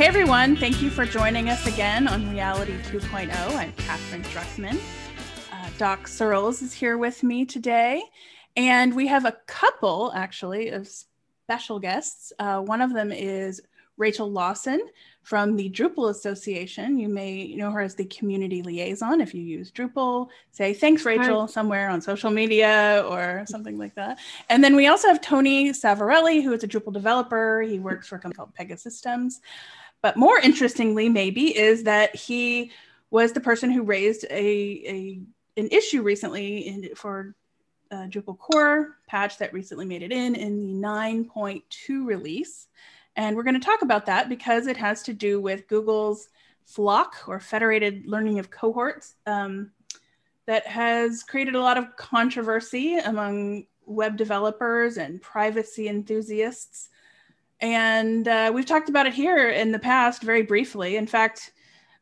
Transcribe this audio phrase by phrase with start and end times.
[0.00, 3.30] Hey everyone, thank you for joining us again on Reality 2.0.
[3.54, 4.80] I'm Katherine Druckman.
[5.52, 8.02] Uh, Doc Searls is here with me today,
[8.56, 12.32] and we have a couple actually of special guests.
[12.38, 13.60] Uh, one of them is
[13.98, 14.80] Rachel Lawson
[15.22, 16.98] from the Drupal Association.
[16.98, 20.28] You may know her as the community liaison if you use Drupal.
[20.50, 21.46] Say thanks, Rachel, Hi.
[21.46, 24.18] somewhere on social media or something like that.
[24.48, 27.60] And then we also have Tony Savarelli, who is a Drupal developer.
[27.60, 29.40] He works for a company called Pegasystems.
[30.02, 32.72] But more interestingly, maybe, is that he
[33.10, 35.20] was the person who raised a, a
[35.56, 37.34] an issue recently in, for
[37.90, 42.68] uh, Drupal core patch that recently made it in in the 9.2 release.
[43.16, 46.28] And we're going to talk about that because it has to do with Google's
[46.68, 49.72] FLoC or Federated Learning of Cohorts um,
[50.46, 56.90] that has created a lot of controversy among web developers and privacy enthusiasts.
[57.60, 60.96] And uh, we've talked about it here in the past very briefly.
[60.96, 61.52] In fact,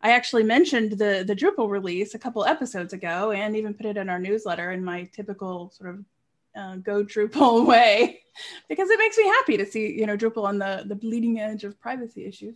[0.01, 3.97] I actually mentioned the, the Drupal release a couple episodes ago and even put it
[3.97, 6.05] in our newsletter in my typical sort of
[6.57, 8.21] uh, go Drupal way
[8.69, 11.65] because it makes me happy to see you know Drupal on the the bleeding edge
[11.65, 12.55] of privacy issues.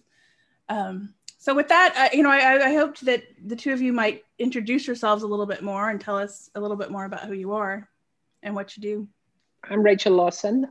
[0.68, 3.92] Um, so with that, uh, you know, I, I hoped that the two of you
[3.92, 7.24] might introduce yourselves a little bit more and tell us a little bit more about
[7.24, 7.88] who you are
[8.44, 9.08] and what you do.
[9.68, 10.68] I'm Rachel Lawson.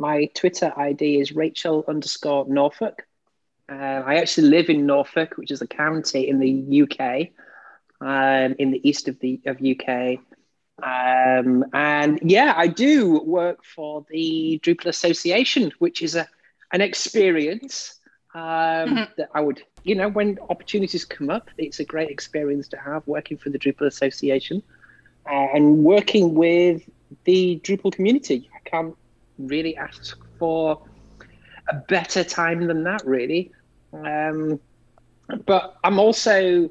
[0.00, 3.06] My Twitter ID is Rachel underscore Norfolk.
[3.70, 7.28] Uh, I actually live in Norfolk, which is a county in the UK,
[8.00, 10.18] um, in the east of the of UK.
[10.82, 16.26] Um, and yeah, I do work for the Drupal Association, which is a
[16.72, 18.00] an experience
[18.34, 19.04] um, mm-hmm.
[19.18, 23.06] that I would, you know, when opportunities come up, it's a great experience to have
[23.06, 24.62] working for the Drupal Association
[25.30, 26.88] uh, and working with
[27.24, 28.48] the Drupal community.
[28.54, 28.96] I can't
[29.48, 30.82] really ask for
[31.68, 33.52] a better time than that, really.
[33.92, 34.60] Um,
[35.46, 36.70] but I'm also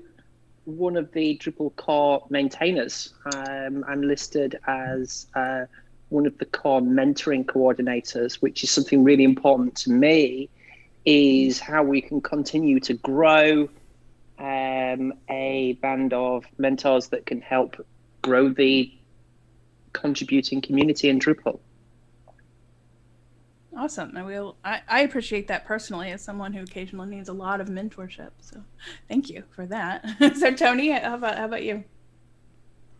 [0.66, 3.14] one of the Drupal core maintainers.
[3.34, 5.66] Um, I'm listed as uh,
[6.10, 10.50] one of the core mentoring coordinators, which is something really important to me,
[11.06, 13.70] is how we can continue to grow
[14.38, 17.86] um, a band of mentors that can help
[18.22, 18.92] grow the
[19.94, 21.60] contributing community in Drupal.
[23.80, 24.18] Awesome.
[24.18, 24.58] I will.
[24.66, 28.32] I, I appreciate that personally as someone who occasionally needs a lot of mentorship.
[28.42, 28.62] So,
[29.08, 30.06] thank you for that.
[30.36, 31.86] so, Tony, how about how about you?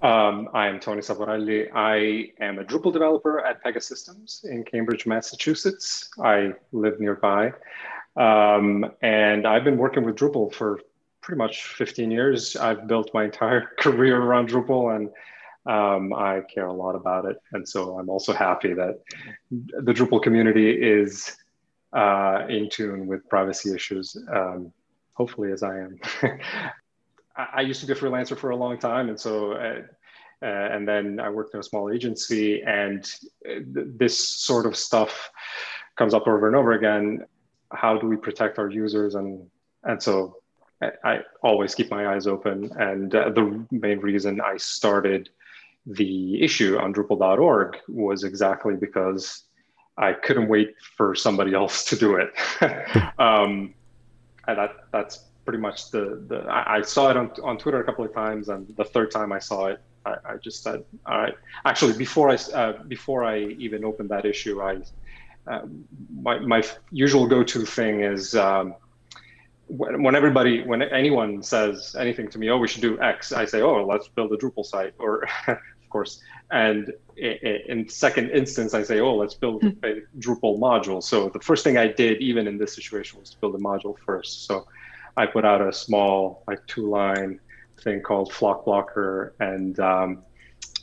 [0.02, 1.68] Um, I am Tony Savarelli.
[1.76, 6.12] I am a Drupal developer at Pegasystems in Cambridge, Massachusetts.
[6.24, 7.52] I live nearby,
[8.16, 10.80] um, and I've been working with Drupal for
[11.20, 12.56] pretty much 15 years.
[12.56, 15.10] I've built my entire career around Drupal, and
[15.66, 17.38] um, I care a lot about it.
[17.54, 19.02] And so I'm also happy that
[19.52, 21.36] the Drupal community is
[21.94, 24.72] uh, in tune with privacy issues, um,
[25.14, 26.00] hopefully, as I am.
[27.36, 29.10] I used to be a freelancer for a long time.
[29.10, 29.82] And so, uh,
[30.42, 33.04] uh, and then I worked in a small agency, and
[33.44, 35.30] th- this sort of stuff
[35.98, 37.26] comes up over and over again.
[37.72, 39.16] How do we protect our users?
[39.16, 39.48] And,
[39.84, 40.38] and so
[40.82, 42.72] I, I always keep my eyes open.
[42.78, 45.30] And uh, the main reason I started
[45.86, 49.44] the issue on Drupal.org was exactly because
[49.98, 52.34] I couldn't wait for somebody else to do it.
[53.20, 53.74] um,
[54.48, 57.84] and that that's pretty much the, the I, I, saw it on, on Twitter a
[57.84, 61.18] couple of times, and the third time I saw it, I, I just said, all
[61.18, 61.34] right.
[61.66, 64.78] Actually, before I uh, before I even opened that issue, I
[65.48, 65.66] uh,
[66.22, 68.36] my my usual go-to thing is.
[68.36, 68.76] Um,
[69.70, 73.46] when, when everybody, when anyone says anything to me, oh, we should do X, I
[73.46, 76.22] say, oh, let's build a Drupal site, or of course.
[76.52, 79.70] And in second instance, I say, oh, let's build hmm.
[79.84, 81.02] a Drupal module.
[81.04, 83.96] So the first thing I did, even in this situation, was to build a module
[84.06, 84.48] first.
[84.48, 84.68] So
[85.16, 87.40] I put out a small, like two-line
[87.82, 90.24] thing called Flock Blocker, and um,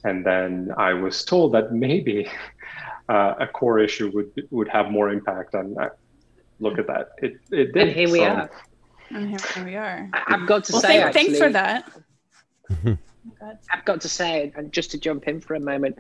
[0.05, 2.31] and then I was told that maybe
[3.09, 5.55] uh, a core issue would would have more impact.
[5.55, 5.89] And uh,
[6.61, 7.89] look at that, it it did.
[7.89, 8.49] And here we are.
[9.11, 10.09] And here we are.
[10.13, 11.93] I've got to well, say, thank, actually, thanks for that.
[13.73, 15.99] I've got to say, and just to jump in for a moment,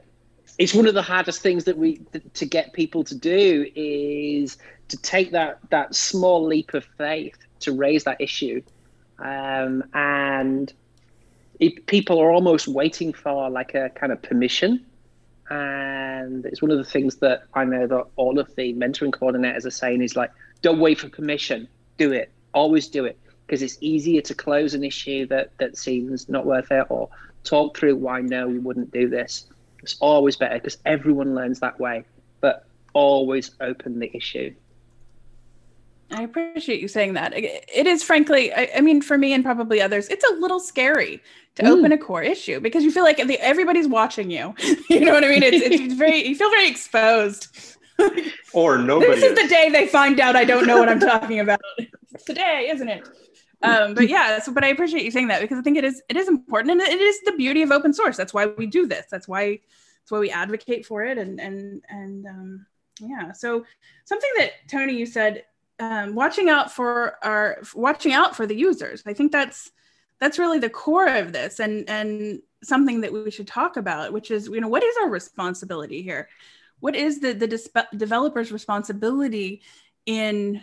[0.58, 2.00] it's one of the hardest things that we
[2.34, 4.56] to get people to do is
[4.88, 8.62] to take that that small leap of faith to raise that issue,
[9.18, 10.72] um, and
[11.60, 14.84] it, people are almost waiting for like a kind of permission.
[15.48, 19.64] And it's one of the things that I know that all of the mentoring coordinators
[19.64, 21.68] are saying is like, don't wait for permission,
[21.98, 26.28] do it, always do it because it's easier to close an issue that that seems
[26.28, 27.08] not worth it or
[27.44, 29.46] talk through why no we wouldn't do this
[29.82, 32.02] it's always better because everyone learns that way
[32.40, 34.52] but always open the issue
[36.12, 37.32] I appreciate you saying that.
[37.34, 41.20] It is frankly, I, I, mean, for me and probably others, it's a little scary
[41.56, 41.68] to mm.
[41.68, 44.54] open a core issue because you feel like everybody's watching you.
[44.88, 45.42] you know what I mean?
[45.42, 47.76] It's, it's very, you feel very exposed.
[48.52, 49.10] or nobody.
[49.14, 51.60] this is, is the day they find out I don't know what I'm talking about.
[52.24, 53.08] Today, isn't it?
[53.62, 56.02] Um, but yeah, so but I appreciate you saying that because I think it is
[56.08, 58.16] it is important and it is the beauty of open source.
[58.16, 59.06] That's why we do this.
[59.10, 59.60] That's why
[60.06, 62.66] that's why we advocate for it and and and um,
[63.00, 63.32] yeah.
[63.32, 63.64] So
[64.04, 65.44] something that Tony you said
[65.78, 69.02] um, watching out for our watching out for the users.
[69.06, 69.70] I think that's
[70.20, 74.30] that's really the core of this and and something that we should talk about, which
[74.30, 76.28] is you know what is our responsibility here?
[76.80, 79.62] What is the the disp- developer's responsibility
[80.04, 80.62] in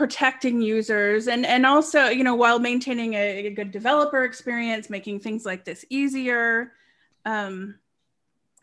[0.00, 5.20] protecting users and and also you know while maintaining a, a good developer experience making
[5.20, 6.72] things like this easier
[7.26, 7.74] um,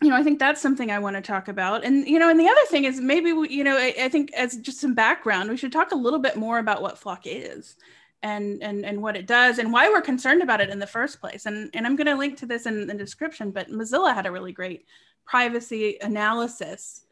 [0.02, 1.86] you know, I think that's something I want to talk about.
[1.86, 4.34] And, you know, and the other thing is maybe, we, you know, I, I, think
[4.34, 7.78] as just some background, we should talk a little bit more about what FLoC is
[8.24, 11.20] and, and, and what it does and why we're concerned about it in the first
[11.20, 11.46] place.
[11.46, 14.32] And, and I'm going to link to this in the description, but Mozilla had a
[14.32, 14.86] really great
[15.26, 17.06] privacy analysis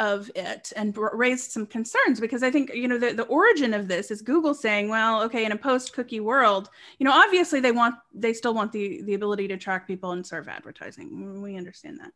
[0.00, 3.86] of it and raised some concerns because I think you know the, the origin of
[3.86, 7.94] this is Google saying, well, okay, in a post-cookie world, you know, obviously they want
[8.14, 11.42] they still want the the ability to track people and serve advertising.
[11.42, 12.12] We understand that,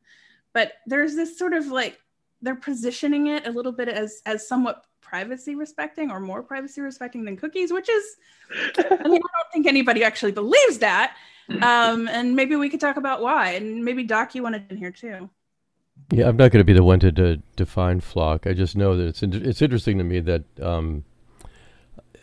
[0.54, 2.00] but there's this sort of like
[2.40, 7.24] they're positioning it a little bit as as somewhat privacy respecting or more privacy respecting
[7.24, 8.04] than cookies, which is,
[8.50, 11.16] I mean, I don't think anybody actually believes that.
[11.60, 13.50] Um, and maybe we could talk about why.
[13.50, 15.28] And maybe Doc, you wanted in here too.
[16.10, 18.48] Yeah, I'm not going to be the one to, define FLoC.
[18.48, 21.04] I just know that it's it's interesting to me that um,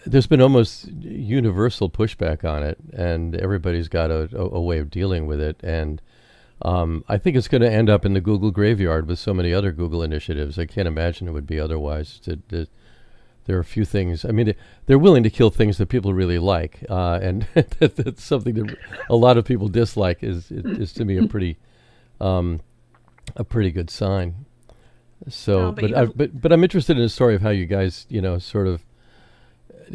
[0.06, 4.90] there's been almost universal pushback on it, and everybody's got a, a, a way of
[4.90, 5.60] dealing with it.
[5.64, 6.02] And
[6.62, 9.54] um, I think it's going to end up in the Google graveyard with so many
[9.54, 10.60] other Google initiatives.
[10.60, 12.20] I can't imagine it would be otherwise.
[12.20, 12.68] To, to,
[13.46, 14.24] there are a few things.
[14.24, 14.54] I mean,
[14.86, 17.48] they're willing to kill things that people really like, uh, and
[17.80, 18.78] that's something that
[19.10, 20.20] a lot of people dislike.
[20.22, 21.58] Is is to me a pretty
[22.20, 22.62] um,
[23.36, 24.46] a pretty good sign.
[25.30, 27.66] So, no, but but, I, but but I'm interested in the story of how you
[27.66, 28.84] guys, you know, sort of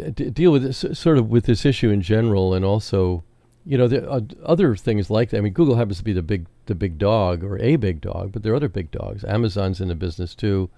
[0.00, 3.24] uh, d- deal with this, sort of with this issue in general, and also,
[3.64, 5.38] you know, the uh, other things like that.
[5.38, 8.32] I mean, Google happens to be the big the big dog or a big dog,
[8.32, 9.24] but there are other big dogs.
[9.24, 10.70] Amazon's in the business too,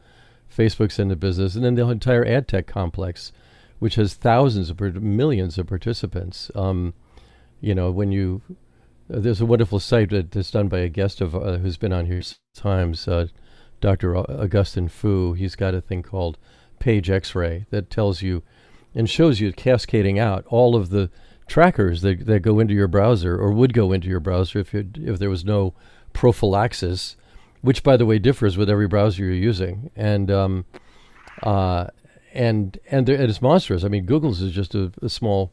[0.54, 3.32] Facebook's in the business, and then the entire ad tech complex,
[3.80, 6.50] which has thousands of millions of participants.
[6.54, 6.94] Um,
[7.60, 8.40] you know, when you
[9.08, 12.22] there's a wonderful site that's done by a guest of uh, who's been on here
[12.54, 13.26] times, uh,
[13.80, 14.16] Dr.
[14.16, 15.32] Augustin Fou.
[15.32, 16.36] He's got a thing called
[16.78, 18.42] Page X-ray that tells you
[18.94, 21.10] and shows you cascading out all of the
[21.46, 25.18] trackers that, that go into your browser or would go into your browser if if
[25.18, 25.74] there was no
[26.12, 27.16] prophylaxis,
[27.62, 29.90] which by the way differs with every browser you're using.
[29.96, 30.64] And um,
[31.42, 31.86] uh,
[32.34, 33.84] and and, and it's monstrous.
[33.84, 35.52] I mean, Google's is just a, a small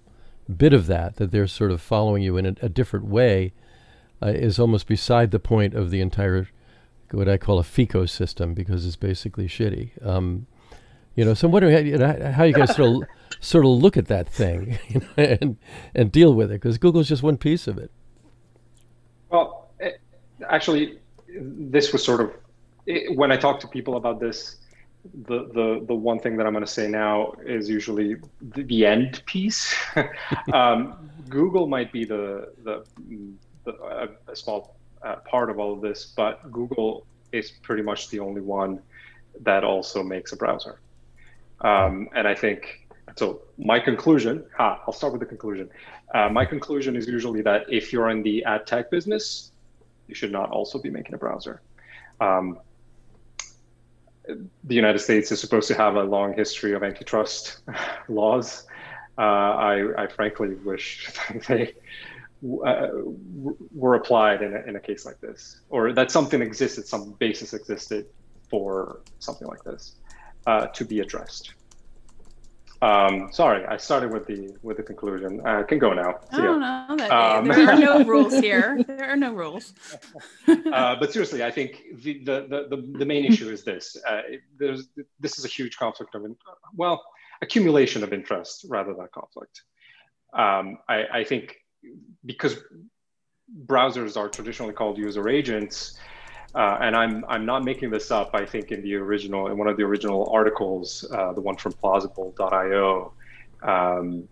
[0.52, 3.54] bit of that, that they're sort of following you in a, a different way,
[4.22, 6.48] uh, is almost beside the point of the entire,
[7.12, 10.06] what I call a fecosystem, because it's basically shitty.
[10.06, 10.48] Um,
[11.16, 13.10] you know, so I'm wondering how you, know, how you guys sort of,
[13.40, 15.58] sort of look at that thing you know, and,
[15.94, 17.92] and deal with it, because Google's just one piece of it.
[19.30, 20.00] Well, it,
[20.50, 22.32] actually, this was sort of,
[22.86, 24.58] it, when I talk to people about this,
[25.14, 28.86] the the the one thing that I'm going to say now is usually the, the
[28.86, 29.76] end piece.
[30.54, 32.86] um, Google might be the the,
[33.64, 38.10] the a, a, small uh, part of all of this, but Google is pretty much
[38.10, 38.82] the only one
[39.42, 40.80] that also makes a browser.
[41.62, 43.42] Um, and I think so.
[43.58, 44.46] My conclusion.
[44.60, 45.70] I'll start with the conclusion.
[46.14, 49.52] Uh, my conclusion is usually that if you're in the ad tech business,
[50.08, 51.62] you should not also be making a browser.
[52.22, 52.60] Um,
[54.64, 57.60] the United States is supposed to have a long history of antitrust
[58.08, 58.66] laws.
[59.18, 61.10] Uh, I, I, frankly wish
[61.48, 61.74] they
[62.66, 62.88] uh,
[63.74, 67.54] were applied in a, in a case like this, or that something existed, some basis
[67.54, 68.08] existed
[68.50, 69.96] for something like this
[70.48, 71.54] uh, to be addressed.
[72.82, 75.42] Um, sorry, I started with the with the conclusion.
[75.46, 76.20] I can go now.
[76.34, 78.84] No, no, that, um, there are no rules here.
[78.86, 79.74] There are no rules.
[80.48, 83.98] uh, but seriously, I think the, the the, the main issue is this.
[84.08, 84.22] Uh,
[84.58, 84.90] there's
[85.20, 86.26] this is a huge conflict of
[86.76, 87.04] well
[87.42, 89.62] accumulation of interest rather than conflict.
[90.34, 91.56] Um, I, I think
[92.26, 92.58] because
[93.66, 95.98] browsers are traditionally called user agents
[96.56, 98.32] uh, and I'm I'm not making this up.
[98.34, 101.74] I think in the original in one of the original articles, uh, the one from
[101.74, 103.12] Plausible.io,
[103.62, 104.28] um,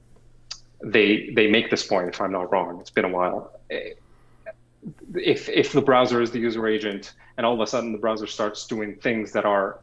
[0.82, 2.08] they they make this point.
[2.08, 3.60] If I'm not wrong, it's been a while.
[3.70, 8.26] If if the browser is the user agent, and all of a sudden the browser
[8.26, 9.82] starts doing things that are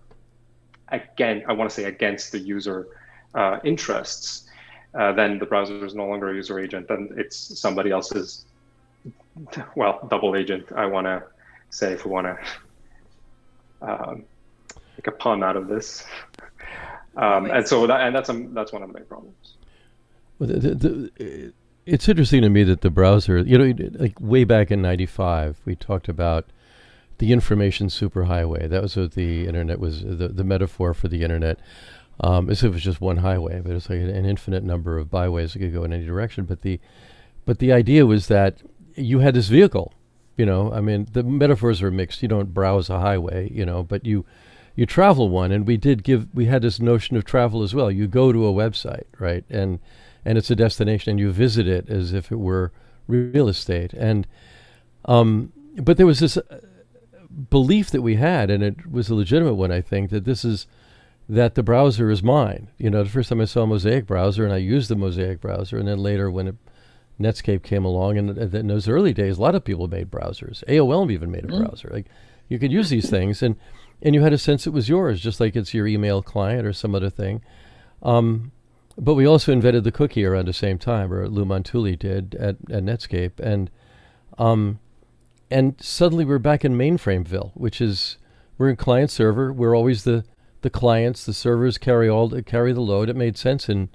[0.89, 2.89] again, I want to say against the user
[3.35, 4.49] uh, interests,
[4.99, 8.47] uh, then the browser is no longer a user agent, and it's somebody else's,
[9.77, 10.73] well, double agent.
[10.73, 11.23] I want to
[11.71, 12.39] say if we want to
[13.83, 14.25] um,
[14.97, 16.05] make a pun out of this.
[17.17, 19.55] Um, and so that, and that's a, that's one of the main problems.
[20.39, 21.53] Well, the, the, the,
[21.87, 25.75] it's interesting to me that the browser, you know, like way back in '95, we
[25.75, 26.47] talked about
[27.19, 28.69] the information superhighway.
[28.69, 31.59] That was what the internet was, the, the metaphor for the internet.
[32.23, 35.11] Um, as if it was just one highway, but it's like an infinite number of
[35.11, 36.45] byways that could go in any direction.
[36.45, 36.79] But the,
[37.47, 38.59] but the idea was that
[38.95, 39.95] you had this vehicle,
[40.41, 40.73] you know.
[40.73, 42.23] I mean, the metaphors are mixed.
[42.23, 44.25] You don't browse a highway, you know, but you,
[44.75, 45.53] you travel one.
[45.53, 47.91] And we did give, we had this notion of travel as well.
[47.91, 49.81] You go to a website, right, and
[50.25, 52.73] and it's a destination, and you visit it as if it were
[53.07, 53.93] real estate.
[53.93, 54.27] And,
[55.05, 56.39] um, but there was this
[57.51, 60.67] belief that we had, and it was a legitimate one, I think, that this is
[61.29, 62.69] that the browser is mine.
[62.79, 65.41] You know, the first time I saw a Mosaic browser, and I used the Mosaic
[65.41, 66.57] browser, and then later when it,
[67.21, 70.65] Netscape came along, and in those early days, a lot of people made browsers.
[70.67, 71.65] AOL even made a mm.
[71.65, 71.91] browser.
[71.93, 72.07] Like
[72.49, 73.57] you could use these things, and
[74.03, 76.73] and you had a sense it was yours, just like it's your email client or
[76.73, 77.43] some other thing.
[78.03, 78.53] Um,
[78.97, 82.57] but we also invented the cookie around the same time, or Lou Montulli did at,
[82.71, 83.71] at Netscape, and
[84.39, 84.79] um,
[85.51, 88.17] and suddenly we're back in mainframeville, which is
[88.59, 89.53] we're in client server.
[89.53, 90.25] We're always the
[90.63, 91.25] the clients.
[91.25, 93.09] The servers carry all the, carry the load.
[93.09, 93.91] It made sense in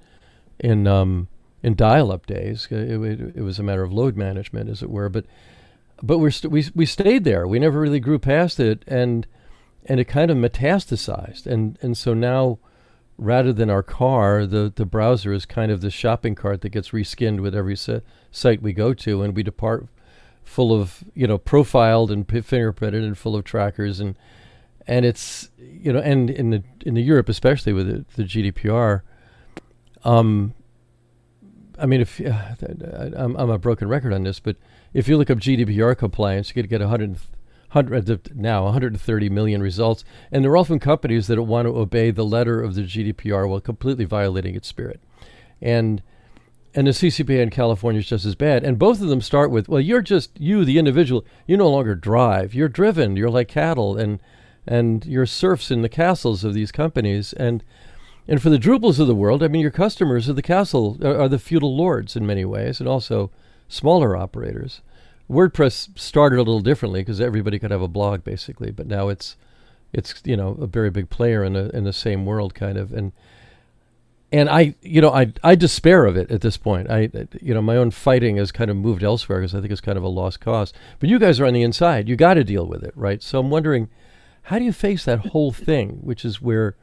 [0.60, 1.28] in um,
[1.66, 2.68] in dial-up days.
[2.70, 5.10] It, it, it, was a matter of load management, as it were.
[5.10, 5.26] But
[6.00, 7.48] but we're st- we we stayed there.
[7.48, 9.26] We never really grew past it, and
[9.86, 11.48] and it kind of metastasized.
[11.48, 12.60] And and so now,
[13.18, 16.90] rather than our car, the the browser is kind of the shopping cart that gets
[16.90, 19.88] reskinned with every site we go to, and we depart
[20.44, 24.16] full of you know profiled and fingerprinted and full of trackers and
[24.86, 29.02] and it's you know and in the in the Europe especially with the, the GDPR
[30.04, 30.54] um
[31.78, 32.56] I mean if uh,
[33.18, 34.58] I'm I'm a broken record on this but
[34.94, 37.18] if you look up GDPR compliance you could get 100
[37.72, 42.62] 100 now 130 million results and they're often companies that want to obey the letter
[42.62, 45.02] of the GDPR while completely violating its spirit
[45.62, 46.02] and
[46.76, 48.64] and the CCPA in California is just as bad.
[48.64, 51.26] And both of them start with, well, you're just you, the individual.
[51.48, 52.54] You no longer drive.
[52.54, 53.16] You're driven.
[53.16, 54.20] You're like cattle, and
[54.68, 57.32] and you're serfs in the castles of these companies.
[57.34, 57.64] And
[58.28, 61.30] and for the Drupals of the world, I mean, your customers are the castle are,
[61.30, 63.32] the feudal lords in many ways, and also
[63.68, 64.82] smaller operators.
[65.30, 69.36] WordPress started a little differently because everybody could have a blog basically, but now it's
[69.94, 72.94] it's you know a very big player in the in the same world kind of
[72.94, 73.12] and
[74.32, 76.90] and I, you know, I I despair of it at this point.
[76.90, 77.10] I,
[77.42, 79.98] you know, my own fighting has kind of moved elsewhere because I think it's kind
[79.98, 80.74] of a lost cause.
[81.00, 82.10] But you guys are on the inside.
[82.10, 83.22] You got to deal with it, right?
[83.22, 83.88] So I'm wondering,
[84.44, 86.76] how do you face that whole thing, which is where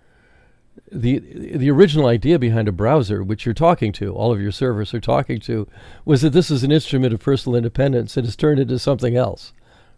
[0.91, 1.19] the
[1.57, 5.01] the original idea behind a browser, which you're talking to, all of your servers are
[5.01, 5.67] talking to,
[6.05, 9.53] was that this is an instrument of personal independence and it's turned into something else,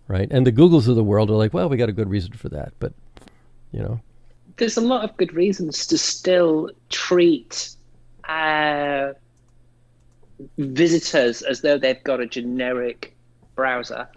[0.08, 0.28] right?
[0.30, 2.48] And the Googles of the world are like, well, we got a good reason for
[2.50, 2.92] that, but
[3.72, 4.00] you know
[4.56, 7.70] there's a lot of good reasons to still treat
[8.28, 9.12] uh,
[10.58, 13.16] visitors as though they've got a generic
[13.56, 14.08] browser.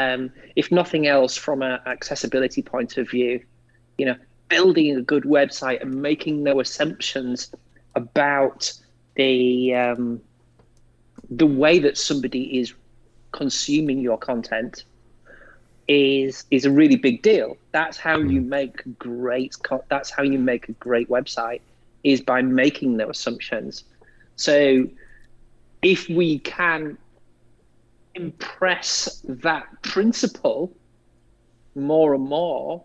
[0.00, 3.40] Um, if nothing else, from an accessibility point of view,
[3.98, 4.16] you know,
[4.52, 7.50] building a good website and making no assumptions
[7.94, 8.70] about
[9.14, 10.20] the um,
[11.30, 12.74] the way that somebody is
[13.32, 14.84] consuming your content
[15.88, 17.56] is is a really big deal.
[17.72, 18.48] That's how you hmm.
[18.50, 19.56] make great.
[19.88, 21.62] That's how you make a great website
[22.04, 23.84] is by making no assumptions.
[24.36, 24.86] So,
[25.80, 26.98] if we can
[28.14, 30.70] impress that principle
[31.74, 32.84] more and more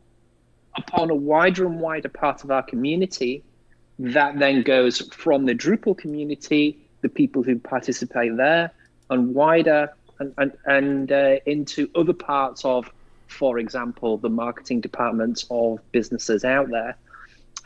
[0.78, 3.44] upon a wider and wider part of our community,
[4.00, 8.72] that then goes from the Drupal community, the people who participate there,
[9.10, 12.90] and wider and and, and uh, into other parts of,
[13.28, 16.96] for example, the marketing departments of businesses out there,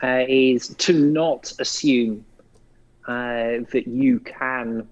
[0.02, 2.24] uh, is to not assume
[3.06, 4.88] uh, that you can,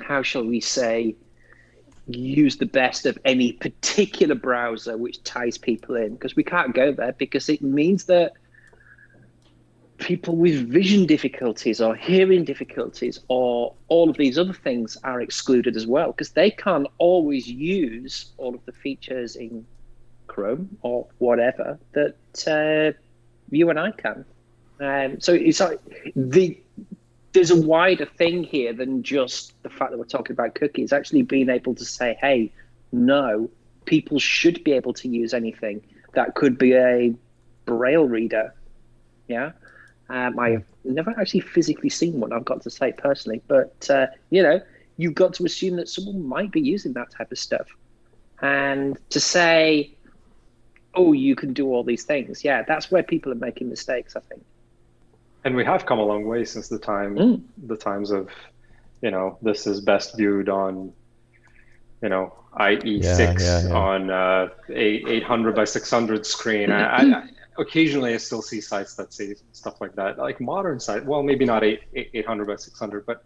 [0.00, 1.14] how shall we say,
[2.08, 6.92] use the best of any particular browser which ties people in because we can't go
[6.92, 8.32] there because it means that
[9.98, 15.76] people with vision difficulties or hearing difficulties or all of these other things are excluded
[15.76, 19.66] as well because they can't always use all of the features in
[20.26, 22.14] Chrome or whatever that
[22.46, 22.96] uh,
[23.50, 24.24] you and I can.
[24.78, 25.80] Um, so it's like
[26.14, 26.58] the
[27.36, 30.90] there's a wider thing here than just the fact that we're talking about cookies.
[30.90, 32.50] Actually, being able to say, "Hey,
[32.92, 33.50] no,
[33.84, 35.82] people should be able to use anything."
[36.14, 37.14] That could be a
[37.66, 38.54] braille reader.
[39.28, 39.52] Yeah,
[40.08, 42.32] um, I've never actually physically seen one.
[42.32, 44.60] I've got to say personally, but uh, you know,
[44.96, 47.68] you've got to assume that someone might be using that type of stuff,
[48.40, 49.94] and to say,
[50.94, 54.16] "Oh, you can do all these things," yeah, that's where people are making mistakes.
[54.16, 54.42] I think.
[55.46, 57.40] And we have come a long way since the time, mm.
[57.68, 58.28] the times of,
[59.00, 60.92] you know, this is best viewed on,
[62.02, 63.72] you know, IE6 yeah, yeah, yeah.
[63.72, 66.72] on uh, 800 by 600 screen.
[66.72, 71.06] I, I, occasionally I still see sites that say stuff like that, like modern site.
[71.06, 73.22] Well, maybe not 8, 800 by 600, but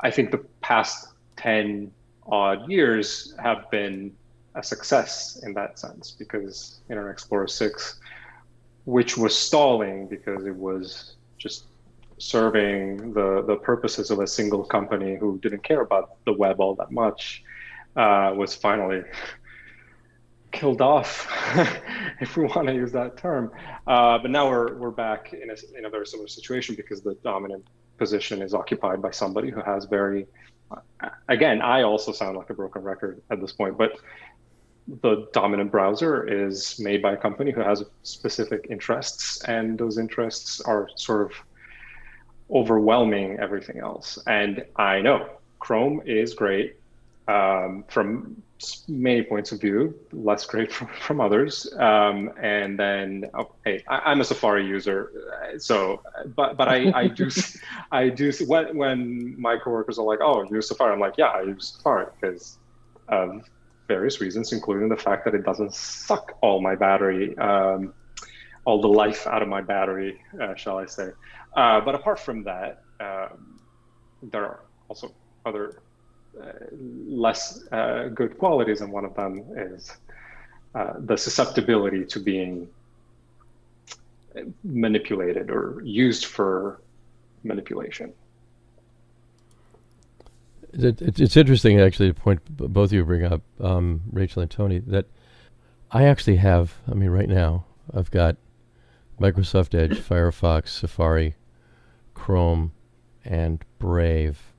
[0.00, 1.92] I think the past 10
[2.26, 4.16] odd years have been
[4.56, 8.00] a success in that sense because Internet Explorer 6,
[8.84, 11.64] which was stalling because it was just
[12.18, 16.74] serving the, the purposes of a single company who didn't care about the web all
[16.74, 17.42] that much,
[17.96, 19.02] uh, was finally
[20.52, 21.26] killed off,
[22.20, 23.50] if we want to use that term.
[23.86, 27.14] Uh, but now we're we're back in a in a very similar situation because the
[27.24, 27.66] dominant
[27.96, 30.26] position is occupied by somebody who has very.
[31.28, 33.98] Again, I also sound like a broken record at this point, but
[35.02, 40.60] the dominant browser is made by a company who has specific interests, and those interests
[40.60, 41.32] are sort of
[42.50, 44.18] overwhelming everything else.
[44.26, 45.28] And I know
[45.60, 46.76] Chrome is great
[47.28, 48.42] um, from
[48.88, 51.72] many points of view, less great from, from others.
[51.78, 55.12] Um, and then, oh, hey, I, am a Safari user,
[55.58, 56.02] so
[56.34, 57.30] but but I, I do
[57.92, 61.26] I do when when my coworkers are like, oh, you use Safari, I'm like, yeah,
[61.26, 62.58] I use Safari because
[63.08, 63.42] of
[63.96, 67.92] various reasons, including the fact that it doesn't suck all my battery, um,
[68.66, 71.08] all the life out of my battery, uh, shall I say?
[71.60, 72.72] Uh, but apart from that,
[73.08, 73.60] um,
[74.32, 75.06] there are also
[75.48, 75.64] other
[76.40, 76.52] uh,
[77.26, 77.42] less
[77.78, 79.32] uh, good qualities, and one of them
[79.72, 79.82] is
[80.78, 82.68] uh, the susceptibility to being
[84.62, 86.80] manipulated or used for
[87.42, 88.12] manipulation.
[90.72, 94.50] It, it, it's interesting, actually, to point both of you bring up, um, Rachel and
[94.50, 95.06] Tony, that
[95.90, 96.74] I actually have.
[96.88, 98.36] I mean, right now, I've got
[99.20, 101.34] Microsoft Edge, Firefox, Safari,
[102.14, 102.72] Chrome,
[103.24, 104.50] and Brave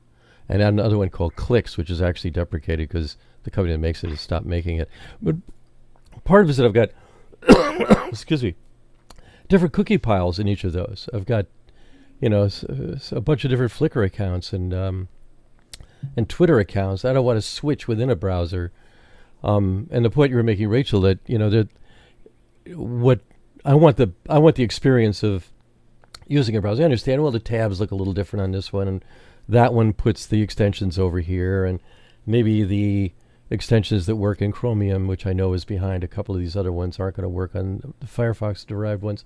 [0.51, 4.09] and another one called Cliqz, which is actually deprecated because the company that makes it
[4.09, 4.89] has stopped making it.
[5.21, 5.37] But
[6.25, 6.89] part of it is that I've got,
[8.09, 8.55] excuse me,
[9.47, 11.07] different cookie piles in each of those.
[11.13, 11.45] I've got,
[12.19, 12.49] you know,
[13.11, 15.07] a bunch of different Flickr accounts and um,
[16.15, 17.05] and Twitter accounts.
[17.05, 18.71] I don't want to switch within a browser.
[19.43, 21.69] Um, and the point you were making, Rachel, that you know that
[22.75, 23.21] what
[23.65, 25.51] I want the I want the experience of
[26.27, 26.83] using a browser.
[26.83, 27.21] I understand.
[27.21, 29.05] Well, the tabs look a little different on this one, and
[29.49, 31.79] that one puts the extensions over here, and
[32.25, 33.13] maybe the
[33.49, 36.71] extensions that work in Chromium, which I know is behind a couple of these other
[36.71, 39.25] ones, aren't going to work on the Firefox derived ones.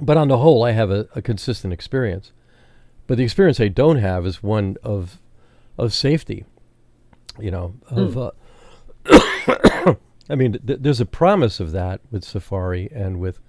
[0.00, 2.32] But on the whole, I have a, a consistent experience.
[3.06, 5.18] But the experience I don't have is one of
[5.78, 6.44] of safety.
[7.38, 8.32] You know, of mm.
[9.06, 9.94] uh,
[10.30, 13.40] I mean, th- there's a promise of that with Safari and with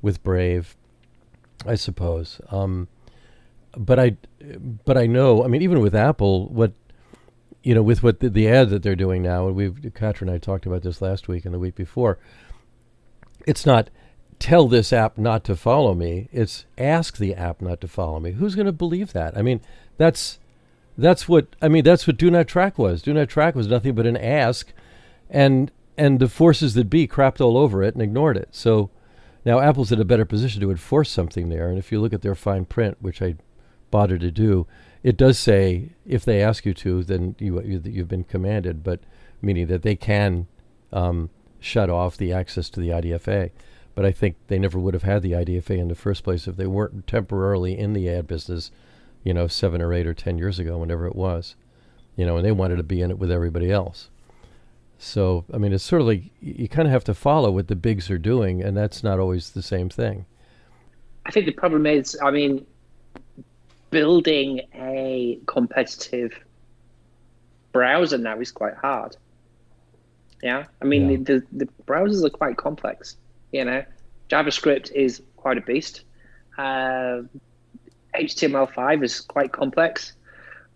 [0.00, 0.76] with Brave,
[1.66, 2.40] I suppose.
[2.50, 2.88] Um,
[3.76, 4.16] but I,
[4.84, 5.44] but I know.
[5.44, 6.72] I mean, even with Apple, what
[7.62, 10.30] you know, with what the, the ad that they're doing now, and we've Katra and
[10.30, 12.18] I talked about this last week and the week before.
[13.46, 13.90] It's not
[14.38, 16.28] tell this app not to follow me.
[16.32, 18.32] It's ask the app not to follow me.
[18.32, 19.36] Who's going to believe that?
[19.36, 19.60] I mean,
[19.96, 20.38] that's
[20.96, 21.84] that's what I mean.
[21.84, 23.02] That's what Do Not Track was.
[23.02, 24.72] Do Not Track was nothing but an ask,
[25.28, 28.48] and and the forces that be crapped all over it and ignored it.
[28.52, 28.90] So
[29.44, 31.68] now Apple's in a better position to enforce something there.
[31.68, 33.36] And if you look at their fine print, which I
[33.94, 34.66] bother to do.
[35.04, 38.98] It does say if they ask you to, then you, you have been commanded, but
[39.40, 40.48] meaning that they can
[40.92, 41.30] um,
[41.60, 43.52] shut off the access to the IDFA.
[43.94, 46.56] But I think they never would have had the IDFA in the first place if
[46.56, 48.72] they weren't temporarily in the ad business,
[49.24, 51.56] you know, seven or eight or ten years ago, whenever it was,
[52.16, 54.10] you know, and they wanted to be in it with everybody else.
[54.98, 57.74] So, I mean, it's sort of like you kind of have to follow what the
[57.74, 60.26] bigs are doing, and that's not always the same thing.
[61.26, 62.64] I think the problem is, I mean,
[63.90, 66.32] building a competitive
[67.72, 69.16] browser now is quite hard.
[70.42, 71.16] Yeah, I mean yeah.
[71.18, 73.16] The, the, the browsers are quite complex.
[73.52, 73.84] You know,
[74.28, 76.02] JavaScript is quite a beast.
[76.58, 77.22] Uh,
[78.14, 80.12] HTML5 is quite complex.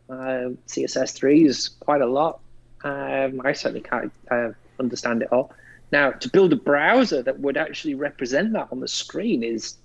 [0.08, 2.40] Uh, CSS3 is quite a lot.
[2.84, 5.52] Um, I certainly can't uh, understand it all.
[5.90, 9.76] Now, to build a browser that would actually represent that on the screen is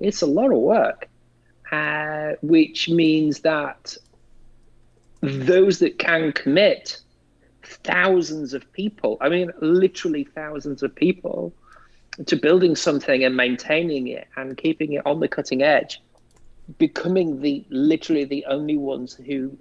[0.00, 1.08] it's a lot of work
[1.74, 3.96] uh, which means that
[5.22, 7.00] those that can commit,
[7.62, 11.52] thousands of people, I mean, literally thousands of people,
[12.26, 16.00] to building something and maintaining it and keeping it on the cutting edge,
[16.78, 19.56] becoming the literally the only ones who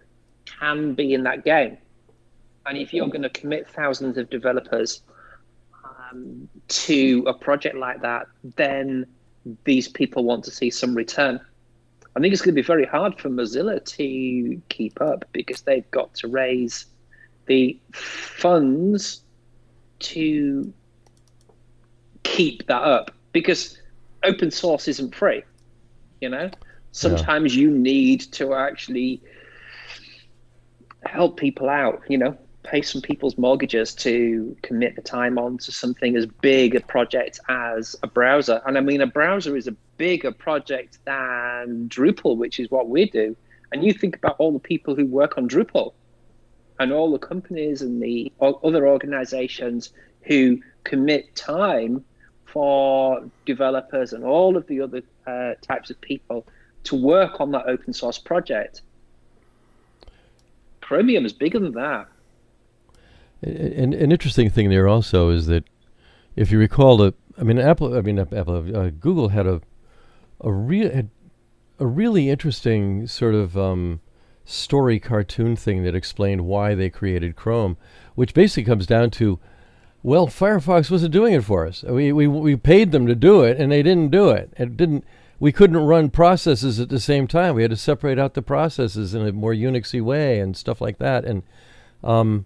[0.45, 1.77] can be in that game.
[2.65, 5.01] And if you're going to commit thousands of developers
[5.83, 9.05] um, to a project like that, then
[9.65, 11.39] these people want to see some return.
[12.15, 15.89] I think it's going to be very hard for Mozilla to keep up because they've
[15.91, 16.85] got to raise
[17.47, 19.21] the funds
[19.99, 20.71] to
[22.23, 23.77] keep that up because
[24.23, 25.43] open source isn't free.
[26.21, 26.49] You know,
[26.93, 27.63] sometimes yeah.
[27.63, 29.21] you need to actually
[31.03, 32.01] help people out.
[32.07, 36.75] You know, pay some people's mortgages to commit the time on to something as big
[36.75, 38.61] a project as a browser.
[38.65, 43.09] And I mean, a browser is a bigger project than Drupal, which is what we
[43.09, 43.35] do.
[43.71, 45.93] And you think about all the people who work on Drupal
[46.79, 49.91] and all the companies and the other organizations
[50.23, 52.03] who commit time
[52.45, 56.45] for developers and all of the other uh, types of people
[56.83, 58.81] to work on that open source project.
[60.81, 62.07] Chromium is bigger than that.
[63.41, 65.63] An, an interesting thing there also is that
[66.35, 69.61] if you recall, the I mean Apple, I mean Apple, uh, Google had a
[70.41, 71.07] a real
[71.79, 74.01] a really interesting sort of um,
[74.45, 77.77] story cartoon thing that explained why they created Chrome,
[78.15, 79.39] which basically comes down to,
[80.01, 81.83] well, Firefox wasn't doing it for us.
[81.83, 84.53] We we we paid them to do it, and they didn't do it.
[84.57, 85.05] It didn't.
[85.43, 87.55] We couldn't run processes at the same time.
[87.55, 90.99] We had to separate out the processes in a more Unixy way and stuff like
[90.99, 91.25] that.
[91.25, 91.43] And
[92.01, 92.45] um,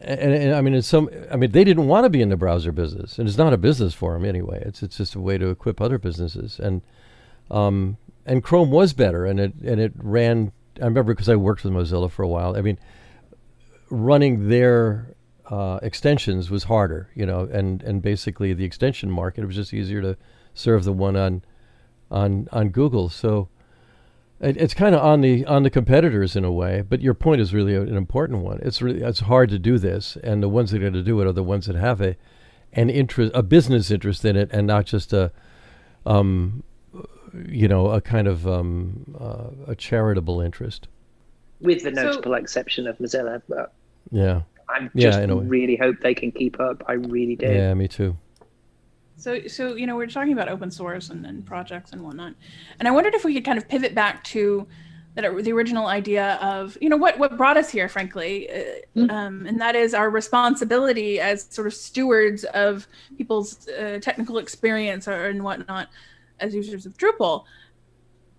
[0.00, 2.36] and, and, I mean, in some, I mean, they didn't want to be in the
[2.38, 4.62] browser business, and it's not a business for them anyway.
[4.64, 6.80] It's it's just a way to equip other businesses, and
[7.50, 10.52] um, and Chrome was better, and it and it ran.
[10.80, 12.56] I remember because I worked with Mozilla for a while.
[12.56, 12.78] I mean,
[13.90, 15.14] running their
[15.50, 19.74] uh, extensions was harder, you know, and and basically the extension market it was just
[19.74, 20.16] easier to
[20.54, 21.42] serve the one on
[22.10, 23.08] on on Google.
[23.08, 23.48] So
[24.40, 27.40] it, it's kind of on the on the competitors in a way, but your point
[27.40, 28.60] is really an important one.
[28.62, 31.20] It's really it's hard to do this, and the ones that are going to do
[31.20, 32.16] it are the ones that have a
[32.72, 35.32] an interest, a business interest in it, and not just a
[36.06, 36.62] um,
[37.46, 40.88] you know, a kind of um, uh, a charitable interest.
[41.60, 43.72] With the notable so, exception of Mozilla, but
[44.10, 46.84] yeah, I just yeah, really hope they can keep up.
[46.86, 47.46] I really do.
[47.46, 48.16] Yeah, me too.
[49.18, 52.34] So, so you know, we're talking about open source and, and projects and whatnot,
[52.78, 54.66] and I wondered if we could kind of pivot back to
[55.14, 58.48] that the original idea of you know what what brought us here, frankly,
[58.96, 59.10] mm-hmm.
[59.10, 65.08] um, and that is our responsibility as sort of stewards of people's uh, technical experience
[65.08, 65.88] or, and whatnot
[66.38, 67.44] as users of Drupal.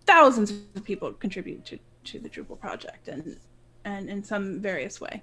[0.06, 3.38] Thousands of people contribute to to the Drupal project, and
[3.84, 5.22] and in some various way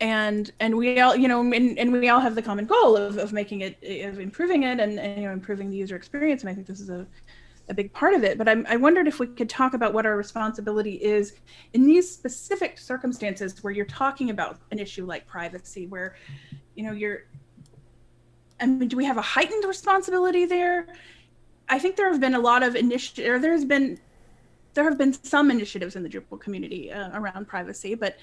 [0.00, 3.16] and and we all you know and, and we all have the common goal of,
[3.16, 6.50] of making it of improving it and, and you know improving the user experience and
[6.50, 7.06] i think this is a,
[7.68, 8.36] a big part of it.
[8.36, 11.34] But I'm, i wondered if we could talk about what our responsibility is
[11.72, 16.16] in these specific circumstances where you're talking about an issue like privacy where
[16.74, 17.24] you know you're
[18.60, 20.86] i mean do we have a heightened responsibility there?
[21.66, 23.98] I think there have been a lot of initiative or there's been
[24.74, 28.16] there have been some initiatives in the Drupal community uh, around privacy, but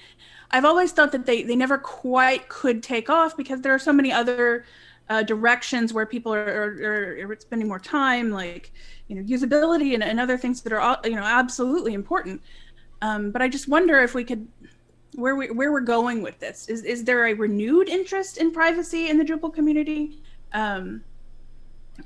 [0.50, 3.92] I've always thought that they they never quite could take off because there are so
[3.92, 4.64] many other
[5.08, 8.72] uh, directions where people are, are, are, spending more time, like
[9.08, 12.40] you know usability and, and other things that are you know absolutely important.
[13.00, 14.46] Um, but I just wonder if we could
[15.14, 19.08] where we where we're going with this is is there a renewed interest in privacy
[19.08, 20.22] in the Drupal community?
[20.52, 21.02] Um,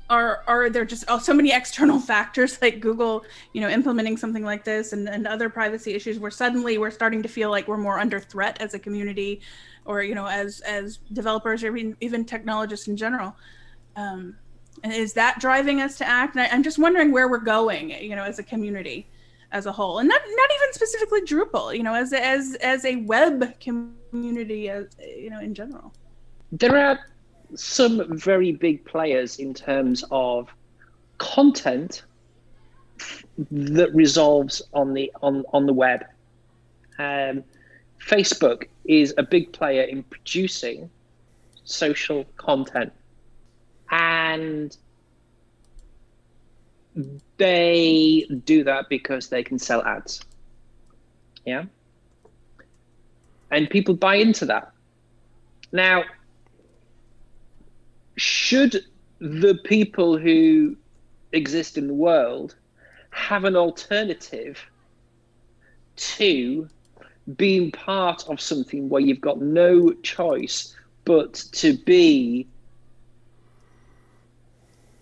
[0.09, 3.23] are are there just oh, so many external factors like google
[3.53, 7.21] you know implementing something like this and, and other privacy issues where suddenly we're starting
[7.23, 9.41] to feel like we're more under threat as a community
[9.87, 13.35] or you know as as developers or even, even technologists in general.
[13.95, 14.35] Um,
[14.83, 16.35] and is that driving us to act?
[16.35, 19.07] And I, i'm just wondering where we're going you know as a community
[19.51, 19.99] as a whole.
[19.99, 24.85] And not not even specifically drupal you know as as as a web community as
[24.99, 25.93] you know in general.
[26.51, 26.99] There are
[27.55, 30.49] some very big players in terms of
[31.17, 32.03] content
[33.51, 36.03] that resolves on the on on the web.
[36.97, 37.43] Um,
[37.99, 40.89] Facebook is a big player in producing
[41.63, 42.91] social content,
[43.91, 44.75] and
[47.37, 50.21] they do that because they can sell ads.
[51.45, 51.65] Yeah,
[53.51, 54.71] and people buy into that.
[55.71, 56.03] Now,
[58.17, 58.83] should
[59.19, 60.75] the people who
[61.31, 62.55] exist in the world
[63.11, 64.59] have an alternative
[65.95, 66.67] to
[67.35, 70.75] being part of something where you've got no choice
[71.05, 72.47] but to be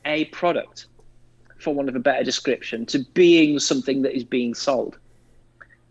[0.06, 0.86] a product,
[1.58, 4.98] for want of a better description, to being something that is being sold.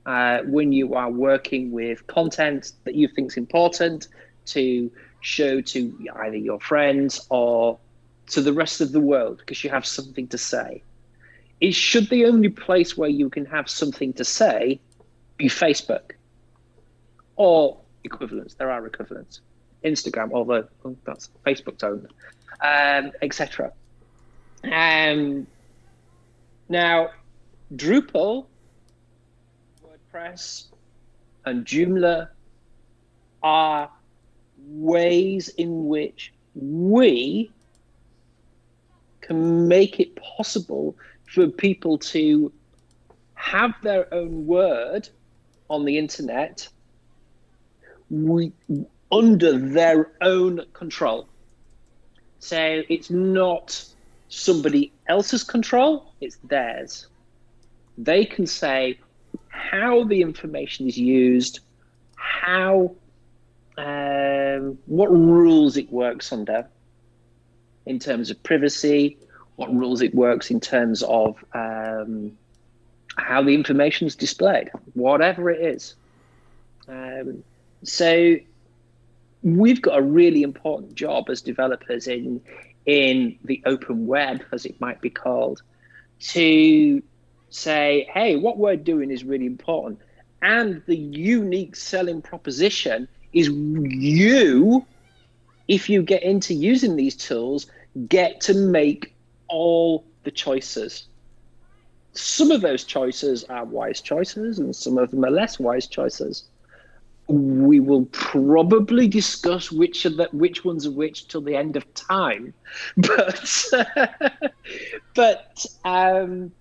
[0.06, 4.08] Uh, when you are working with content that you think is important
[4.44, 4.90] to
[5.24, 7.78] show to either your friends or
[8.26, 10.82] to the rest of the world because you have something to say.
[11.60, 14.80] It should the only place where you can have something to say
[15.38, 16.12] be Facebook
[17.36, 18.54] or equivalents.
[18.54, 19.40] There are equivalents.
[19.82, 22.06] Instagram, although well, that's Facebook's own,
[22.62, 23.72] um, etc.
[24.62, 25.46] Um,
[26.68, 27.10] now,
[27.74, 28.46] Drupal,
[29.84, 30.66] WordPress,
[31.44, 32.28] and Joomla
[33.42, 33.90] are
[34.66, 37.50] ways in which we
[39.20, 40.96] can make it possible
[41.26, 42.52] for people to
[43.34, 45.08] have their own word
[45.68, 46.68] on the internet
[48.10, 48.52] we,
[49.10, 51.28] under their own control.
[52.38, 53.84] So it's not
[54.28, 57.06] somebody else's control, it's theirs.
[57.96, 58.98] They can say
[59.48, 61.60] how the information is used,
[62.16, 62.96] how
[63.76, 66.66] um, what rules it works under
[67.86, 69.18] in terms of privacy,
[69.56, 72.36] what rules it works in terms of um,
[73.16, 75.94] how the information is displayed, whatever it is.
[76.88, 77.44] Um,
[77.82, 78.36] so
[79.42, 82.40] we've got a really important job as developers in
[82.86, 85.62] in the open web, as it might be called,
[86.20, 87.02] to
[87.48, 90.00] say, hey, what we're doing is really important.
[90.42, 94.86] And the unique selling proposition is you,
[95.68, 97.66] if you get into using these tools,
[98.08, 99.14] get to make
[99.48, 101.04] all the choices.
[102.12, 106.44] Some of those choices are wise choices, and some of them are less wise choices.
[107.26, 111.92] We will probably discuss which of the, which ones are which till the end of
[111.94, 112.54] time,
[112.96, 113.64] but
[115.14, 116.52] but um,